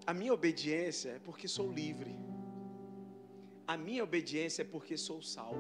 A 0.08 0.14
minha 0.14 0.34
obediência 0.34 1.10
é 1.10 1.20
porque 1.20 1.50
sou 1.50 1.70
livre. 1.70 2.18
A 3.68 3.76
minha 3.76 4.02
obediência 4.06 4.62
é 4.62 4.66
porque 4.66 4.96
sou 4.98 5.22
salvo. 5.22 5.60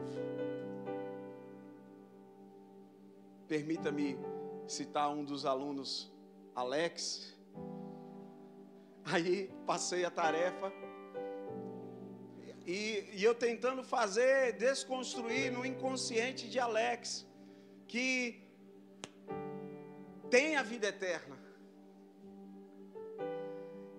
Permita-me 3.45 4.17
citar 4.65 5.09
um 5.09 5.25
dos 5.25 5.45
alunos, 5.45 6.09
Alex. 6.55 7.35
Aí 9.03 9.51
passei 9.65 10.05
a 10.05 10.09
tarefa. 10.09 10.71
E, 12.65 13.05
e, 13.17 13.23
eu 13.23 13.35
tentando 13.35 13.83
fazer, 13.83 14.53
desconstruir 14.53 15.51
no 15.51 15.65
inconsciente 15.65 16.49
de 16.49 16.57
Alex, 16.57 17.27
que 17.85 18.41
tem 20.29 20.55
a 20.55 20.63
vida 20.63 20.87
eterna 20.87 21.36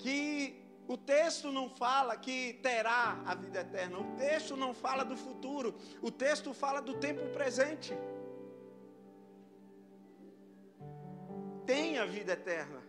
que 0.09 0.65
o 0.87 0.97
texto 0.97 1.53
não 1.53 1.69
fala 1.69 2.17
que 2.17 2.55
terá 2.63 3.23
a 3.27 3.35
vida 3.35 3.61
eterna, 3.61 3.99
o 3.99 4.17
texto 4.17 4.57
não 4.57 4.73
fala 4.73 5.05
do 5.05 5.19
futuro, 5.19 5.75
o 6.01 6.11
texto 6.11 6.55
fala 6.55 6.81
do 6.81 6.95
tempo 6.95 7.27
presente. 7.29 7.93
Tem 11.67 11.99
a 11.99 12.07
vida 12.07 12.33
eterna. 12.33 12.83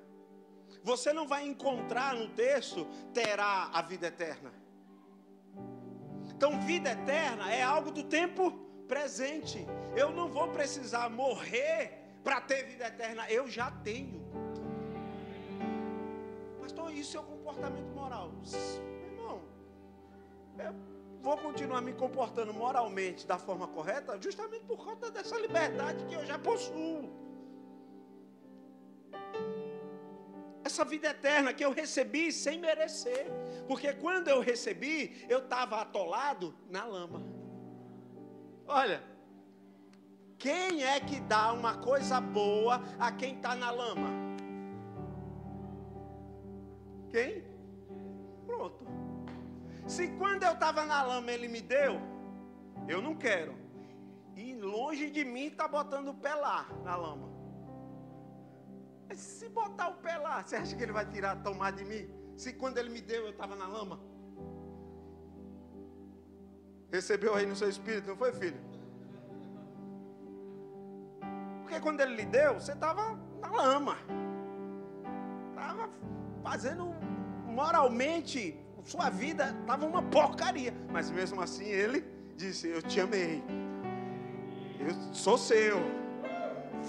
Você 0.81 1.11
não 1.11 1.27
vai 1.27 1.45
encontrar 1.45 2.15
no 2.15 2.29
texto 2.29 2.87
terá 3.13 3.69
a 3.73 3.81
vida 3.81 4.07
eterna. 4.07 4.53
Então, 6.33 6.61
vida 6.61 6.91
eterna 6.91 7.51
é 7.51 7.61
algo 7.61 7.91
do 7.91 8.05
tempo 8.05 8.51
presente. 8.87 9.67
Eu 9.93 10.09
não 10.11 10.29
vou 10.29 10.47
precisar 10.47 11.09
morrer 11.09 11.99
para 12.23 12.39
ter 12.39 12.63
vida 12.63 12.87
eterna, 12.87 13.29
eu 13.29 13.45
já 13.45 13.69
tenho 13.71 14.28
isso 16.89 17.17
é 17.17 17.21
comportamento 17.21 17.91
moral. 17.93 18.31
Meu 18.31 19.05
irmão, 19.11 19.41
eu 20.57 20.75
vou 21.21 21.37
continuar 21.37 21.81
me 21.81 21.93
comportando 21.93 22.53
moralmente 22.53 23.25
da 23.25 23.37
forma 23.37 23.67
correta, 23.67 24.19
justamente 24.21 24.65
por 24.65 24.77
conta 24.77 25.09
dessa 25.09 25.37
liberdade 25.37 26.05
que 26.05 26.13
eu 26.13 26.25
já 26.25 26.37
possuo. 26.37 27.09
Essa 30.63 30.85
vida 30.85 31.09
eterna 31.09 31.53
que 31.53 31.65
eu 31.65 31.71
recebi 31.71 32.31
sem 32.31 32.59
merecer. 32.59 33.25
Porque 33.67 33.93
quando 33.93 34.27
eu 34.27 34.39
recebi, 34.39 35.25
eu 35.27 35.39
estava 35.39 35.81
atolado 35.81 36.53
na 36.69 36.85
lama. 36.85 37.23
Olha, 38.67 39.03
quem 40.37 40.83
é 40.83 40.99
que 40.99 41.19
dá 41.21 41.51
uma 41.51 41.77
coisa 41.77 42.21
boa 42.21 42.81
a 42.99 43.11
quem 43.11 43.35
está 43.35 43.55
na 43.55 43.71
lama? 43.71 44.09
Quem? 47.11 47.43
Pronto. 48.45 48.85
Se 49.87 50.07
quando 50.19 50.43
eu 50.43 50.53
estava 50.53 50.85
na 50.85 51.01
lama 51.01 51.31
ele 51.31 51.47
me 51.47 51.61
deu, 51.61 51.99
eu 52.87 53.01
não 53.01 53.15
quero. 53.15 53.55
E 54.35 54.55
longe 54.55 55.09
de 55.09 55.25
mim 55.25 55.47
está 55.47 55.67
botando 55.67 56.09
o 56.09 56.13
pé 56.13 56.33
lá 56.33 56.67
na 56.83 56.95
lama. 56.95 57.27
Mas 59.07 59.19
se 59.19 59.49
botar 59.49 59.89
o 59.89 59.95
pé 59.95 60.17
lá, 60.17 60.43
você 60.43 60.55
acha 60.55 60.75
que 60.75 60.83
ele 60.83 60.91
vai 60.91 61.05
tirar, 61.05 61.41
tomar 61.41 61.71
de 61.71 61.83
mim? 61.83 62.07
Se 62.37 62.53
quando 62.53 62.77
ele 62.77 62.89
me 62.89 63.01
deu 63.01 63.23
eu 63.23 63.31
estava 63.31 63.55
na 63.55 63.67
lama? 63.67 63.99
Recebeu 66.91 67.35
aí 67.35 67.45
no 67.45 67.55
seu 67.55 67.69
espírito, 67.69 68.07
não 68.07 68.15
foi, 68.15 68.31
filho? 68.33 68.59
Porque 71.61 71.79
quando 71.81 71.99
ele 72.01 72.15
lhe 72.15 72.25
deu, 72.25 72.55
você 72.55 72.71
estava 72.71 73.15
na 73.41 73.49
lama. 73.49 73.97
Estava 75.49 75.89
fazendo 76.43 76.93
moralmente, 77.45 78.57
sua 78.83 79.09
vida 79.09 79.55
estava 79.61 79.85
uma 79.85 80.01
porcaria. 80.01 80.73
Mas 80.89 81.11
mesmo 81.11 81.41
assim 81.41 81.65
ele 81.65 82.03
disse: 82.35 82.67
Eu 82.67 82.81
te 82.81 82.99
amei. 82.99 83.43
Eu 84.79 85.13
sou 85.13 85.37
seu. 85.37 85.77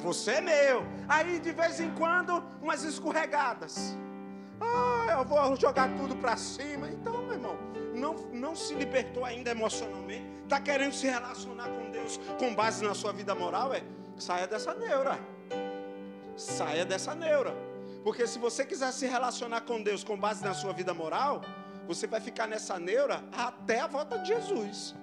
Você 0.03 0.32
é 0.32 0.40
meu. 0.40 0.84
Aí 1.09 1.40
de 1.40 1.53
vez 1.53 1.80
em 1.80 1.90
quando, 1.94 2.42
umas 2.62 2.84
escorregadas. 2.84 3.96
Ah, 4.61 5.18
eu 5.18 5.24
vou 5.24 5.57
jogar 5.57 5.88
tudo 5.96 6.14
para 6.16 6.36
cima. 6.36 6.88
Então, 6.88 7.22
meu 7.22 7.32
irmão, 7.32 7.57
não, 7.94 8.14
não 8.32 8.55
se 8.55 8.74
libertou 8.74 9.24
ainda 9.24 9.51
emocionalmente. 9.51 10.26
Está 10.44 10.61
querendo 10.61 10.92
se 10.92 11.07
relacionar 11.07 11.68
com 11.68 11.90
Deus 11.90 12.18
com 12.38 12.55
base 12.55 12.84
na 12.84 12.94
sua 12.94 13.12
vida 13.12 13.34
moral? 13.34 13.72
É, 13.72 13.82
saia 14.18 14.46
dessa 14.46 14.74
neura. 14.74 15.18
Saia 16.36 16.84
dessa 16.84 17.14
neura. 17.14 17.69
Porque 18.03 18.26
se 18.26 18.38
você 18.38 18.64
quiser 18.64 18.92
se 18.92 19.07
relacionar 19.07 19.62
com 19.62 19.82
Deus 19.82 20.03
com 20.03 20.16
base 20.16 20.42
na 20.44 20.55
sua 20.55 20.72
vida 20.72 20.94
moral, 20.94 21.42
você 21.86 22.07
vai 22.07 22.20
ficar 22.20 22.46
nessa 22.46 22.78
neura 22.78 23.22
até 23.32 23.80
a 23.80 23.86
volta 23.86 24.18
de 24.18 24.28
Jesus. 24.28 24.94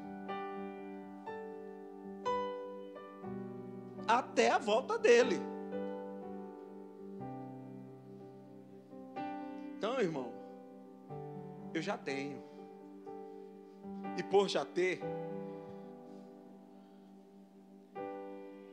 até 4.08 4.50
a 4.50 4.58
volta 4.58 4.98
dele. 4.98 5.40
Então, 9.78 10.00
irmão, 10.00 10.32
eu 11.74 11.82
já 11.82 11.98
tenho. 11.98 12.42
E 14.18 14.24
por 14.24 14.48
já 14.48 14.66
ter, 14.66 15.02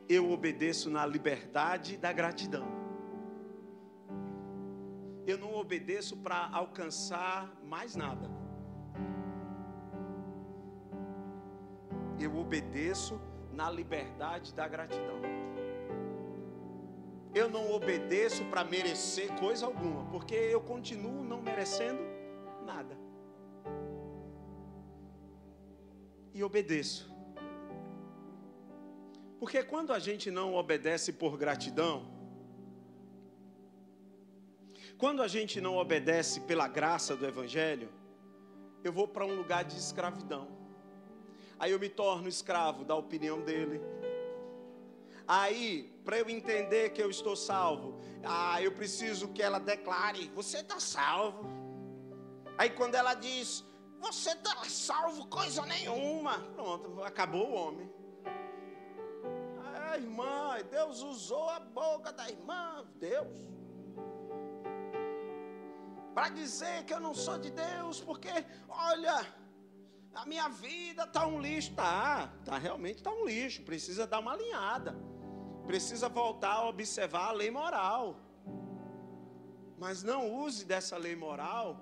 eu 0.07 0.31
obedeço 0.31 0.89
na 0.89 1.05
liberdade 1.05 1.97
da 1.97 2.11
gratidão. 2.11 2.74
Eu 5.27 5.37
não 5.37 5.55
obedeço 5.55 6.15
para 6.17 6.49
alcançar 6.53 7.51
mais 7.63 7.95
nada. 7.95 8.29
Eu 12.19 12.37
obedeço 12.37 13.19
na 13.51 13.69
liberdade 13.69 14.53
da 14.53 14.67
gratidão. 14.67 15.19
Eu 17.33 17.49
não 17.49 17.71
obedeço 17.71 18.45
para 18.45 18.63
merecer 18.63 19.33
coisa 19.39 19.65
alguma, 19.65 20.05
porque 20.09 20.35
eu 20.35 20.61
continuo 20.61 21.23
não 21.23 21.41
merecendo 21.41 22.01
nada. 22.65 22.97
E 26.33 26.43
obedeço. 26.43 27.13
Porque 29.39 29.61
quando 29.63 29.91
a 29.91 29.99
gente 29.99 30.31
não 30.31 30.53
obedece 30.53 31.11
por 31.11 31.37
gratidão, 31.37 32.14
quando 34.97 35.21
a 35.21 35.27
gente 35.27 35.59
não 35.59 35.77
obedece 35.77 36.41
pela 36.41 36.67
graça 36.67 37.15
do 37.15 37.25
Evangelho, 37.25 37.89
eu 38.83 38.93
vou 38.93 39.07
para 39.07 39.25
um 39.25 39.35
lugar 39.35 39.63
de 39.63 39.77
escravidão. 39.77 40.47
Aí 41.59 41.71
eu 41.71 41.79
me 41.79 41.89
torno 41.89 42.27
escravo 42.27 42.85
da 42.85 42.95
opinião 42.95 43.41
dele. 43.41 43.81
Aí, 45.27 45.91
para 46.05 46.19
eu 46.19 46.29
entender 46.29 46.91
que 46.91 47.01
eu 47.01 47.09
estou 47.09 47.35
salvo, 47.35 47.99
ah, 48.23 48.61
eu 48.61 48.71
preciso 48.71 49.29
que 49.29 49.41
ela 49.41 49.59
declare: 49.59 50.31
Você 50.35 50.59
está 50.59 50.79
salvo. 50.79 51.49
Aí, 52.57 52.69
quando 52.69 52.95
ela 52.95 53.15
diz: 53.15 53.65
Você 53.99 54.31
está 54.31 54.55
salvo, 54.65 55.27
coisa 55.27 55.65
nenhuma. 55.65 56.39
Pronto, 56.55 57.01
acabou 57.03 57.49
o 57.49 57.53
homem. 57.53 57.91
Ah, 59.63 59.97
irmã, 59.97 60.57
Deus 60.69 61.01
usou 61.01 61.49
a 61.49 61.59
boca 61.59 62.13
da 62.13 62.29
irmã. 62.29 62.85
Deus 62.99 63.47
para 66.15 66.29
dizer 66.29 66.85
que 66.85 66.93
eu 66.93 67.01
não 67.01 67.13
sou 67.13 67.37
de 67.37 67.51
Deus, 67.51 67.99
porque 67.99 68.29
olha, 68.69 69.27
a 70.13 70.25
minha 70.25 70.47
vida 70.47 71.03
está 71.03 71.27
um 71.27 71.41
lixo, 71.41 71.73
tá, 71.73 72.31
tá 72.45 72.57
realmente 72.57 72.99
está 72.99 73.11
um 73.11 73.25
lixo, 73.25 73.63
precisa 73.63 74.07
dar 74.07 74.19
uma 74.19 74.31
alinhada, 74.31 74.95
precisa 75.67 76.07
voltar 76.07 76.53
a 76.53 76.69
observar 76.69 77.27
a 77.27 77.31
lei 77.33 77.51
moral, 77.51 78.15
mas 79.77 80.03
não 80.03 80.33
use 80.33 80.63
dessa 80.63 80.95
lei 80.95 81.17
moral 81.17 81.81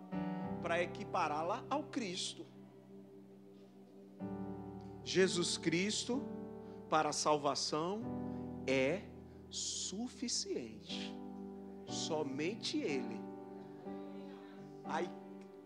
para 0.64 0.82
equipará-la 0.82 1.64
ao 1.70 1.84
Cristo. 1.84 2.44
Jesus 5.04 5.60
Cristo 5.60 6.24
para 6.90 7.10
a 7.10 7.14
salvação 7.14 8.02
é 8.66 9.04
suficiente. 9.52 11.16
Somente 11.86 12.80
Ele 12.80 13.23
Aí 14.84 15.10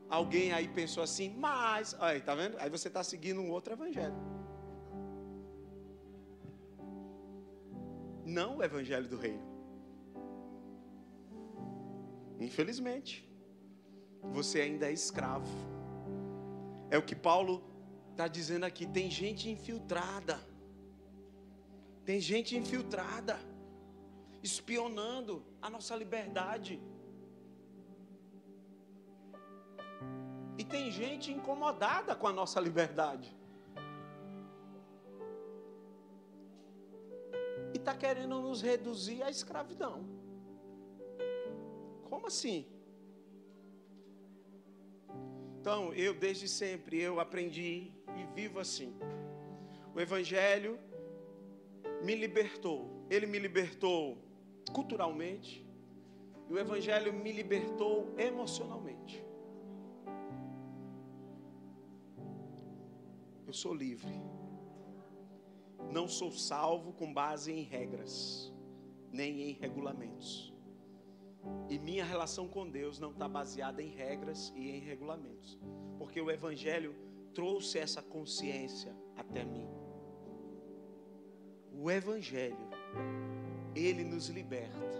alguém 0.09 0.53
aí 0.53 0.67
pensou 0.67 1.03
assim, 1.03 1.29
mas, 1.37 1.95
aí, 1.99 2.21
tá 2.21 2.33
vendo? 2.35 2.57
Aí 2.59 2.69
você 2.69 2.87
está 2.87 3.03
seguindo 3.03 3.41
um 3.41 3.51
outro 3.51 3.73
evangelho. 3.73 4.15
Não 8.25 8.57
o 8.57 8.63
evangelho 8.63 9.07
do 9.07 9.17
reino. 9.17 9.45
Infelizmente, 12.39 13.27
você 14.21 14.61
ainda 14.61 14.89
é 14.89 14.93
escravo. 14.93 15.47
É 16.89 16.97
o 16.97 17.01
que 17.01 17.15
Paulo 17.15 17.63
está 18.11 18.27
dizendo 18.27 18.65
aqui. 18.65 18.85
Tem 18.85 19.09
gente 19.09 19.49
infiltrada. 19.49 20.39
Tem 22.05 22.19
gente 22.21 22.55
infiltrada, 22.55 23.37
espionando 24.41 25.43
a 25.61 25.69
nossa 25.69 25.93
liberdade. 25.95 26.81
Tem 30.67 30.91
gente 30.91 31.31
incomodada 31.31 32.15
com 32.15 32.27
a 32.27 32.33
nossa 32.33 32.59
liberdade. 32.59 33.35
E 37.73 37.77
está 37.77 37.95
querendo 37.95 38.41
nos 38.41 38.61
reduzir 38.61 39.23
à 39.23 39.29
escravidão. 39.29 40.05
Como 42.09 42.27
assim? 42.27 42.65
Então, 45.59 45.93
eu 45.93 46.13
desde 46.13 46.47
sempre 46.47 47.01
eu 47.01 47.19
aprendi 47.19 47.91
e 48.15 48.25
vivo 48.33 48.59
assim. 48.59 48.95
O 49.93 49.99
evangelho 49.99 50.79
me 52.03 52.15
libertou. 52.15 53.05
Ele 53.09 53.25
me 53.25 53.39
libertou 53.39 54.17
culturalmente. 54.71 55.65
E 56.49 56.53
o 56.53 56.57
evangelho 56.57 57.11
me 57.11 57.31
libertou 57.31 58.13
emocionalmente. 58.17 59.26
Eu 63.47 63.53
sou 63.53 63.73
livre. 63.73 64.13
Não 65.89 66.05
sou 66.05 66.33
salvo 66.33 66.91
com 66.91 67.13
base 67.13 67.49
em 67.49 67.63
regras, 67.63 68.53
nem 69.09 69.43
em 69.43 69.53
regulamentos. 69.53 70.53
E 71.69 71.79
minha 71.79 72.03
relação 72.03 72.45
com 72.45 72.69
Deus 72.69 72.99
não 72.99 73.11
está 73.11 73.25
baseada 73.25 73.81
em 73.81 73.87
regras 73.87 74.51
e 74.53 74.69
em 74.69 74.79
regulamentos, 74.79 75.57
porque 75.97 76.19
o 76.19 76.29
Evangelho 76.29 76.93
trouxe 77.33 77.79
essa 77.79 78.01
consciência 78.01 78.93
até 79.15 79.45
mim. 79.45 79.69
O 81.71 81.89
Evangelho, 81.89 82.69
ele 83.73 84.03
nos 84.03 84.27
liberta, 84.27 84.91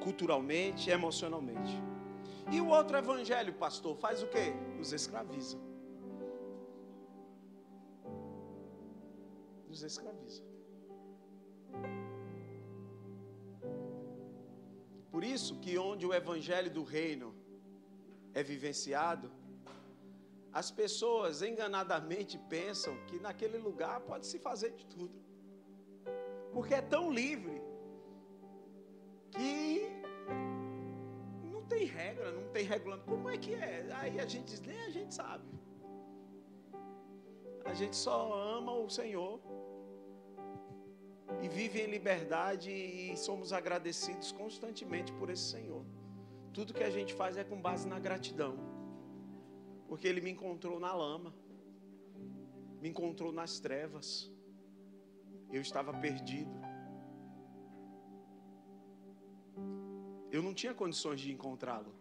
culturalmente, 0.00 0.88
emocionalmente. 0.88 1.76
E 2.52 2.60
o 2.60 2.68
outro 2.68 2.96
Evangelho, 2.96 3.54
pastor, 3.54 3.96
faz 3.96 4.22
o 4.22 4.28
quê? 4.28 4.52
Nos 4.78 4.92
escraviza. 4.92 5.69
Nos 9.70 9.82
escraviza. 9.90 10.42
Por 15.12 15.22
isso 15.24 15.52
que 15.60 15.78
onde 15.78 16.04
o 16.04 16.12
evangelho 16.12 16.70
do 16.78 16.82
reino 16.82 17.28
é 18.34 18.42
vivenciado, 18.42 19.30
as 20.52 20.70
pessoas 20.70 21.42
enganadamente 21.42 22.36
pensam 22.56 22.94
que 23.06 23.18
naquele 23.20 23.58
lugar 23.58 24.00
pode 24.00 24.26
se 24.26 24.38
fazer 24.38 24.72
de 24.72 24.84
tudo. 24.86 25.16
Porque 26.52 26.74
é 26.74 26.82
tão 26.82 27.04
livre 27.12 27.62
que 29.30 29.88
não 31.52 31.62
tem 31.72 31.84
regra, 31.84 32.32
não 32.32 32.48
tem 32.50 32.64
regulamento. 32.64 33.08
Como 33.08 33.28
é 33.28 33.38
que 33.38 33.54
é? 33.54 33.88
Aí 34.00 34.18
a 34.18 34.26
gente 34.26 34.46
diz, 34.46 34.60
nem 34.60 34.80
a 34.80 34.90
gente 34.90 35.14
sabe. 35.14 35.59
A 37.70 37.74
gente 37.74 37.94
só 37.94 38.32
ama 38.58 38.72
o 38.72 38.90
Senhor 38.90 39.40
e 41.40 41.48
vive 41.48 41.80
em 41.80 41.86
liberdade 41.86 42.68
e 42.68 43.16
somos 43.16 43.52
agradecidos 43.52 44.32
constantemente 44.32 45.12
por 45.12 45.30
esse 45.30 45.44
Senhor. 45.52 45.84
Tudo 46.52 46.74
que 46.74 46.82
a 46.82 46.90
gente 46.90 47.14
faz 47.14 47.36
é 47.36 47.44
com 47.44 47.62
base 47.62 47.86
na 47.86 48.00
gratidão, 48.00 48.58
porque 49.86 50.08
Ele 50.08 50.20
me 50.20 50.32
encontrou 50.32 50.80
na 50.80 50.92
lama, 50.92 51.32
me 52.80 52.88
encontrou 52.88 53.30
nas 53.30 53.60
trevas, 53.60 54.28
eu 55.52 55.62
estava 55.62 55.94
perdido, 55.94 56.50
eu 60.32 60.42
não 60.42 60.52
tinha 60.52 60.74
condições 60.74 61.20
de 61.20 61.30
encontrá-lo. 61.30 61.94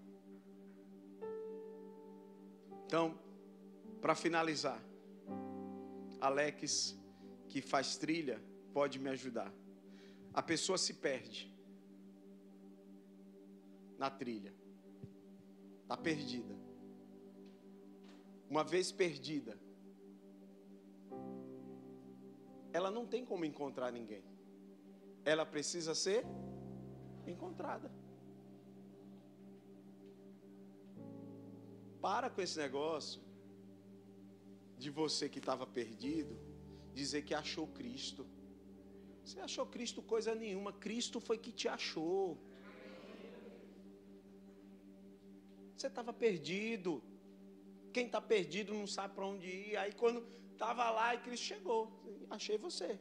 Então, 2.88 3.20
para 4.02 4.16
finalizar, 4.16 4.89
Alex, 6.22 6.98
que 7.48 7.62
faz 7.62 7.98
trilha, 7.98 8.42
pode 8.74 9.00
me 9.00 9.10
ajudar. 9.10 9.54
A 10.34 10.42
pessoa 10.42 10.78
se 10.78 10.94
perde 10.94 11.54
na 13.98 14.10
trilha, 14.10 14.54
está 15.84 15.98
perdida. 15.98 16.58
Uma 18.50 18.64
vez 18.64 18.92
perdida, 18.92 19.60
ela 22.72 22.90
não 22.90 23.06
tem 23.06 23.26
como 23.26 23.46
encontrar 23.46 23.92
ninguém. 23.92 24.24
Ela 25.26 25.46
precisa 25.46 25.94
ser 25.94 26.26
encontrada. 27.28 27.92
Para 32.02 32.30
com 32.30 32.42
esse 32.42 32.58
negócio 32.58 33.22
de 34.80 34.90
você 34.90 35.28
que 35.28 35.40
estava 35.40 35.66
perdido, 35.68 36.34
dizer 36.94 37.22
que 37.24 37.34
achou 37.34 37.68
Cristo. 37.80 38.26
Você 39.24 39.40
achou 39.48 39.66
Cristo 39.66 40.02
coisa 40.02 40.34
nenhuma, 40.34 40.72
Cristo 40.86 41.20
foi 41.20 41.38
que 41.38 41.52
te 41.52 41.68
achou. 41.68 42.38
Você 45.76 45.88
estava 45.88 46.14
perdido. 46.14 47.04
Quem 47.94 48.06
está 48.06 48.22
perdido 48.22 48.74
não 48.74 48.88
sabe 48.88 49.14
para 49.16 49.26
onde 49.26 49.48
ir. 49.48 49.78
Aí 49.78 49.94
quando 49.94 50.26
estava 50.54 50.90
lá 50.92 51.14
e 51.16 51.20
Cristo 51.20 51.46
chegou, 51.54 51.82
achei 52.30 52.58
você. 52.58 53.00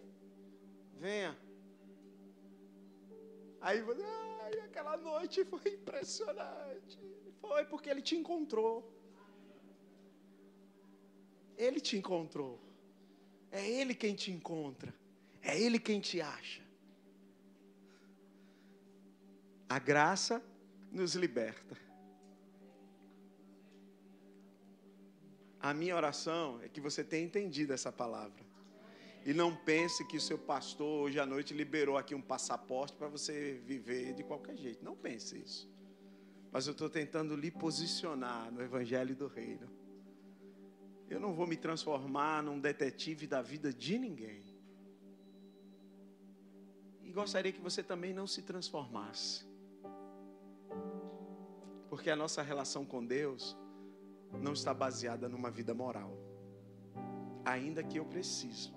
Venha. 0.94 1.32
Aí 3.60 3.80
você, 3.82 4.02
ai, 4.42 4.60
aquela 4.60 4.96
noite 4.96 5.44
foi 5.44 5.74
impressionante. 5.74 6.98
Foi 7.40 7.64
porque 7.64 7.88
ele 7.88 8.02
te 8.02 8.16
encontrou. 8.16 8.97
Ele 11.58 11.80
te 11.80 11.96
encontrou. 11.98 12.58
É 13.50 13.68
ele 13.68 13.94
quem 13.94 14.14
te 14.14 14.30
encontra. 14.30 14.94
É 15.42 15.60
ele 15.60 15.78
quem 15.78 16.00
te 16.00 16.20
acha. 16.20 16.62
A 19.68 19.78
graça 19.78 20.42
nos 20.90 21.14
liberta. 21.14 21.76
A 25.60 25.74
minha 25.74 25.96
oração 25.96 26.60
é 26.62 26.68
que 26.68 26.80
você 26.80 27.02
tenha 27.02 27.24
entendido 27.24 27.72
essa 27.72 27.90
palavra. 27.90 28.46
E 29.26 29.34
não 29.34 29.54
pense 29.54 30.06
que 30.06 30.16
o 30.16 30.20
seu 30.20 30.38
pastor 30.38 31.02
hoje 31.02 31.18
à 31.18 31.26
noite 31.26 31.52
liberou 31.52 31.98
aqui 31.98 32.14
um 32.14 32.22
passaporte 32.22 32.96
para 32.96 33.08
você 33.08 33.60
viver 33.66 34.14
de 34.14 34.22
qualquer 34.22 34.56
jeito. 34.56 34.84
Não 34.84 34.96
pense 34.96 35.36
isso. 35.36 35.68
Mas 36.50 36.66
eu 36.66 36.72
estou 36.72 36.88
tentando 36.88 37.34
lhe 37.36 37.50
posicionar 37.50 38.50
no 38.52 38.62
Evangelho 38.62 39.14
do 39.14 39.26
Reino. 39.26 39.68
Eu 41.08 41.18
não 41.18 41.32
vou 41.32 41.46
me 41.46 41.56
transformar 41.56 42.42
num 42.42 42.60
detetive 42.60 43.26
da 43.26 43.40
vida 43.40 43.72
de 43.72 43.98
ninguém. 43.98 44.42
E 47.02 47.10
gostaria 47.10 47.50
que 47.50 47.60
você 47.60 47.82
também 47.82 48.12
não 48.12 48.26
se 48.26 48.42
transformasse. 48.42 49.46
Porque 51.88 52.10
a 52.10 52.16
nossa 52.16 52.42
relação 52.42 52.84
com 52.84 53.04
Deus 53.04 53.56
não 54.42 54.52
está 54.52 54.74
baseada 54.74 55.28
numa 55.28 55.50
vida 55.50 55.72
moral. 55.72 56.12
Ainda 57.44 57.82
que 57.82 57.98
eu 57.98 58.04
preciso 58.04 58.74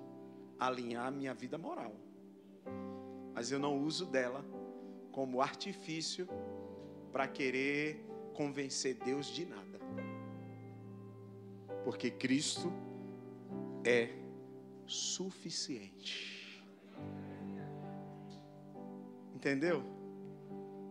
alinhar 0.57 1.11
minha 1.11 1.33
vida 1.33 1.57
moral. 1.57 1.93
Mas 3.33 3.51
eu 3.51 3.59
não 3.59 3.77
uso 3.77 4.05
dela 4.05 4.45
como 5.11 5.41
artifício 5.41 6.27
para 7.11 7.27
querer 7.27 8.05
convencer 8.33 8.95
Deus 8.95 9.27
de 9.27 9.45
nada. 9.45 9.79
Porque 11.83 12.11
Cristo 12.11 12.71
é 13.83 14.09
suficiente. 14.85 16.63
Entendeu? 19.33 19.83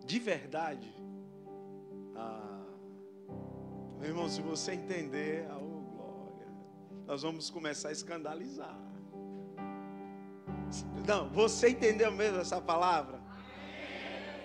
De 0.05 0.19
verdade. 0.19 0.93
Ah, 2.17 2.67
meu 3.99 4.09
irmão, 4.09 4.29
se 4.29 4.43
você 4.43 4.73
entender, 4.73 5.47
oh 5.53 5.81
glória, 5.93 6.49
nós 7.07 7.23
vamos 7.23 7.49
começar 7.51 7.91
a 7.91 7.93
escandalizar. 7.93 8.77
Não, 11.07 11.29
você 11.31 11.71
entendeu 11.71 12.11
mesmo 12.11 12.39
essa 12.39 12.61
palavra? 12.61 13.21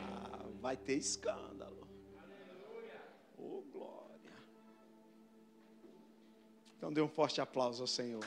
Ah, 0.02 0.46
vai 0.62 0.76
ter 0.76 0.96
escândalo. 0.96 1.55
Então 6.86 6.94
dê 6.94 7.02
um 7.02 7.10
forte 7.10 7.42
aplauso 7.42 7.82
ao 7.82 7.88
Senhor. 7.88 8.24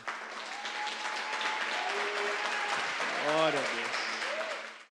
Glória 3.24 3.56
a 3.56 3.62
Deus. 3.62 3.87